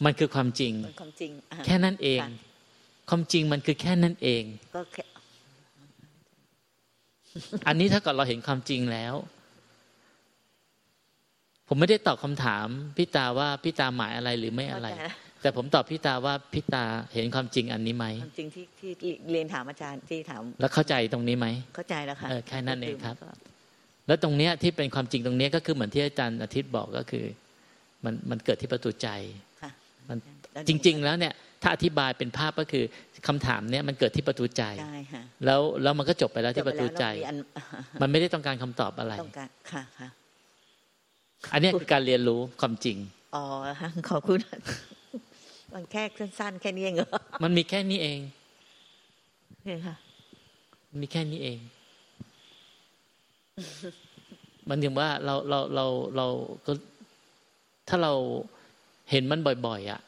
[0.05, 1.31] มันคือความจริงความจริง
[1.67, 2.21] แค่นั้นเอง
[3.11, 4.45] ความจริงมันคือแค่นั้นเอง
[4.75, 5.05] ก็แค่
[7.69, 9.15] อันนี้ถ้าเกิดเราเห็นความจริงแล้ว
[11.69, 12.67] ผมไม่ได้ตอบคำถาม
[12.97, 14.89] พี่ตาว่าพี่ตาหมายอะไรหรือไม่อะไร
[15.43, 18.65] แต่ผมตอบพี่ตาว่าพี่ตาเห็นความจริงอันนี้ไหมความจริงที่
[19.01, 23.17] ที่เรียนถามอาจารย์ที่ถาม แล้วเข้าใจตรงนี้ไหมเข้าใจแล้วค่ะแค่นั้นเองครับ
[24.07, 27.25] แล้วตรงเนี้ยที่เป็นความจริงตรงเนี้ยก็คือเหมือนที่อาจารย์อาทิตย์บอกก็คือ
[28.05, 29.09] มันมันเกิดที่ประตูใจ
[30.09, 30.19] มัน
[30.69, 32.85] จริง ๆ แล้วเนี่ยถ้าอธิบายเป็นภาพก็คือ
[33.27, 34.63] คำถามเนี้ยมันเกิดที่ประตูใจ
[35.45, 37.05] แล้วแล้วมันก็จบไปแล้วที่ประตูใจ
[38.03, 40.09] มันไม่ได้ต้องการคำตอบอะไรต้องการค่ะค่ะ
[41.53, 42.97] อันนี้คือการเรียนรู้ความจริง
[43.35, 43.45] อ๋อ
[44.09, 44.39] ขอบคุณ
[45.75, 47.09] มันแค่สั้นๆแค่นี้เองเหรอ
[47.43, 48.21] มันมีแค่นี้เอง
[49.67, 49.95] นี่ค่ะ
[51.01, 51.59] มีแค่นี้เอง
[54.69, 56.27] มันถึงว่าเราเราเราเรา
[56.67, 56.73] ก็
[57.89, 58.13] ถ้าเรา
[59.11, 60.01] เห็นมันบ่อย ๆ อะ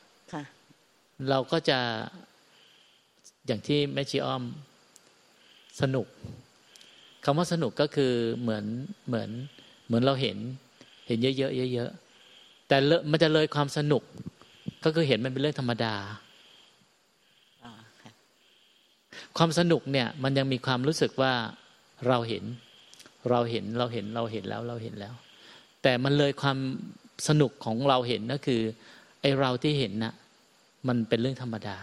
[1.31, 1.79] เราก็จะ
[3.47, 4.43] อย่างที่แม่ชีอ้อม
[5.81, 6.07] สนุก
[7.25, 8.65] คำว่าสนุกก็คือเหมือน
[9.09, 9.29] เหมือน
[9.87, 10.37] เหมือนเราเห็น
[11.07, 12.77] เห็นเยอะๆเยอะๆแต่
[13.11, 14.03] มันจะเลยความสนุก
[14.85, 15.95] ก็คือเห็นมันเป็นเรื่องธรรมดา
[19.39, 21.33] ความสนุกเนี่ย มันยังมีความรู้สึกว่า
[22.09, 22.45] เราเห็น
[23.31, 25.15] เราเห็นเราเห็นเราเห็นแล้วเราเห็นแล้ว
[25.83, 26.59] แต่มันเลยความ
[27.29, 28.61] สนุกของเราเห็นก็คือ
[29.21, 30.15] ไอเราที่เห็นนะ่ะ
[30.89, 31.77] มันเป็นเรื่องธรรมดา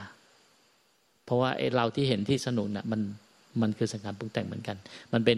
[1.26, 3.01] เพราะว่าไอ้เราที่เห็นที่สนุกนะ่ะมัน
[3.61, 4.78] มันคือสังขารปรุงแต่งเหมือนกัน
[5.13, 5.38] มันเป็น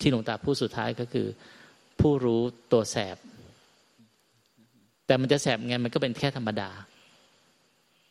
[0.00, 1.26] ที่หลวงตาพูดสุดท้ายก็คือ
[2.00, 3.16] ผู้รู้ตัวแสบ
[5.06, 6.70] แต่มันจะแสบไงมันก็เป็นแค่ธรรมดา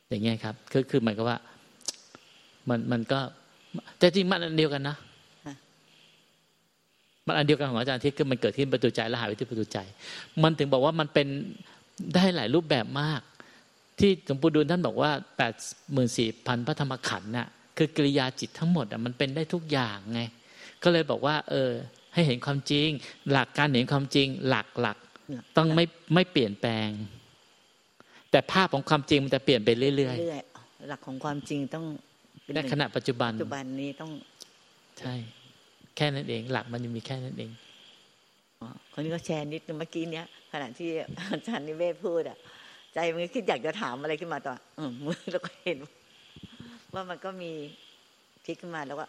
[0.09, 1.37] อย่างเงี้ยครับคือคือหมายก็ว่า
[2.69, 3.19] มันมันก็
[3.97, 4.95] แต่จริงมันอันเดียวกันนะ
[7.27, 9.77] มันอันเดียวกันของอาจารย์ที่คือมันเกิดที่ประตูใจแล้วหายไปที่ประตูใจ
[10.43, 11.27] มันถึงบอกว่ามันเป็น
[12.15, 13.21] ได้หลายรูปแบบมาก
[13.99, 15.53] ที่หลวงปู่ดูลท่านบอกว่าแปด
[15.93, 20.21] หมื่นสี่พันพระธรรมขันธ์น่ะคือกริยาจิตทั้งหมดอะมันเป็นได้ทุกอย่างไง
[20.83, 21.71] ก็เลยบอกว่า เออ
[22.13, 22.89] ให้เห็นความจริง
[23.31, 24.97] หลักการเห็นความจริง หลักหลัก
[25.57, 26.89] ต้องไม่ไม่เปลี่ยนแปลง
[28.31, 31.85] แต่ภาพของความจริงมันจะเปลี่ยนไปเรื่อยๆหลักของความจริงต้อง
[32.55, 34.11] ในขณะปัจจุบันปัจจุบันนี้ต้อง
[34.99, 35.13] ใช่
[35.95, 37.51] แค่นั้นเอง หลักมันยังมีแค่นั้นเอง
[38.91, 40.89] คนนี้ก็แชร์นิดนึงเมื่อกี้เนี้ยขณะที่
[41.31, 42.37] อาจารย์นิเวศพูดอะ
[42.99, 45.77] ใจมันคิดอยากจะถามอะไรขึ้นมาต่ออมือเราก็เห็น
[46.93, 47.51] ว่ามันก็มี
[48.45, 49.07] คิดขึ้นมาแล้วว่า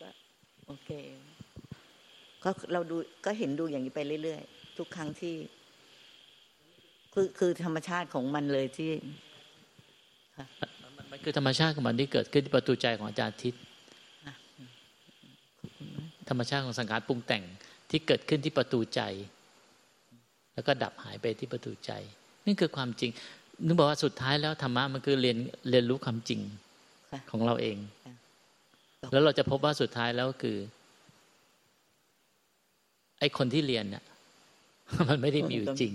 [0.00, 0.08] ก็
[0.66, 0.88] โอเค
[2.44, 5.34] ก็เราดูก็เห็นดูอย่างนี้ไปเรื่อยๆ ทุกครั้งที่
[7.12, 8.90] คือคือธรรมชาติของมันเลยที่
[11.08, 13.54] เมื่อคือธรรมชาติของมันที่เกิดขึ้นที่ประตูใจของอาจารย์ทิศ
[16.28, 17.44] ธรรมชาติของสังขารปรุงแต่ง
[17.90, 19.00] ที่เกิดขึ้นที่ประตูใจ
[20.54, 21.92] แล้วก็ดับหายไปที่ประตูใจ
[22.46, 23.10] นี่คือความจริง
[23.66, 25.36] นึกบอกว่าสุดท้ายแล้วธรรมะมันคือเรียน
[25.70, 26.40] เรียนรู้ความจริง
[27.30, 27.76] ของเราเอง
[29.12, 30.56] แล้วเราจะพบว่าสุดท้ายแล้วคือ
[33.20, 34.04] ไอ้คนที่เรียนเนี่ย
[35.08, 35.92] มันไม่ได้มีอยู่จริง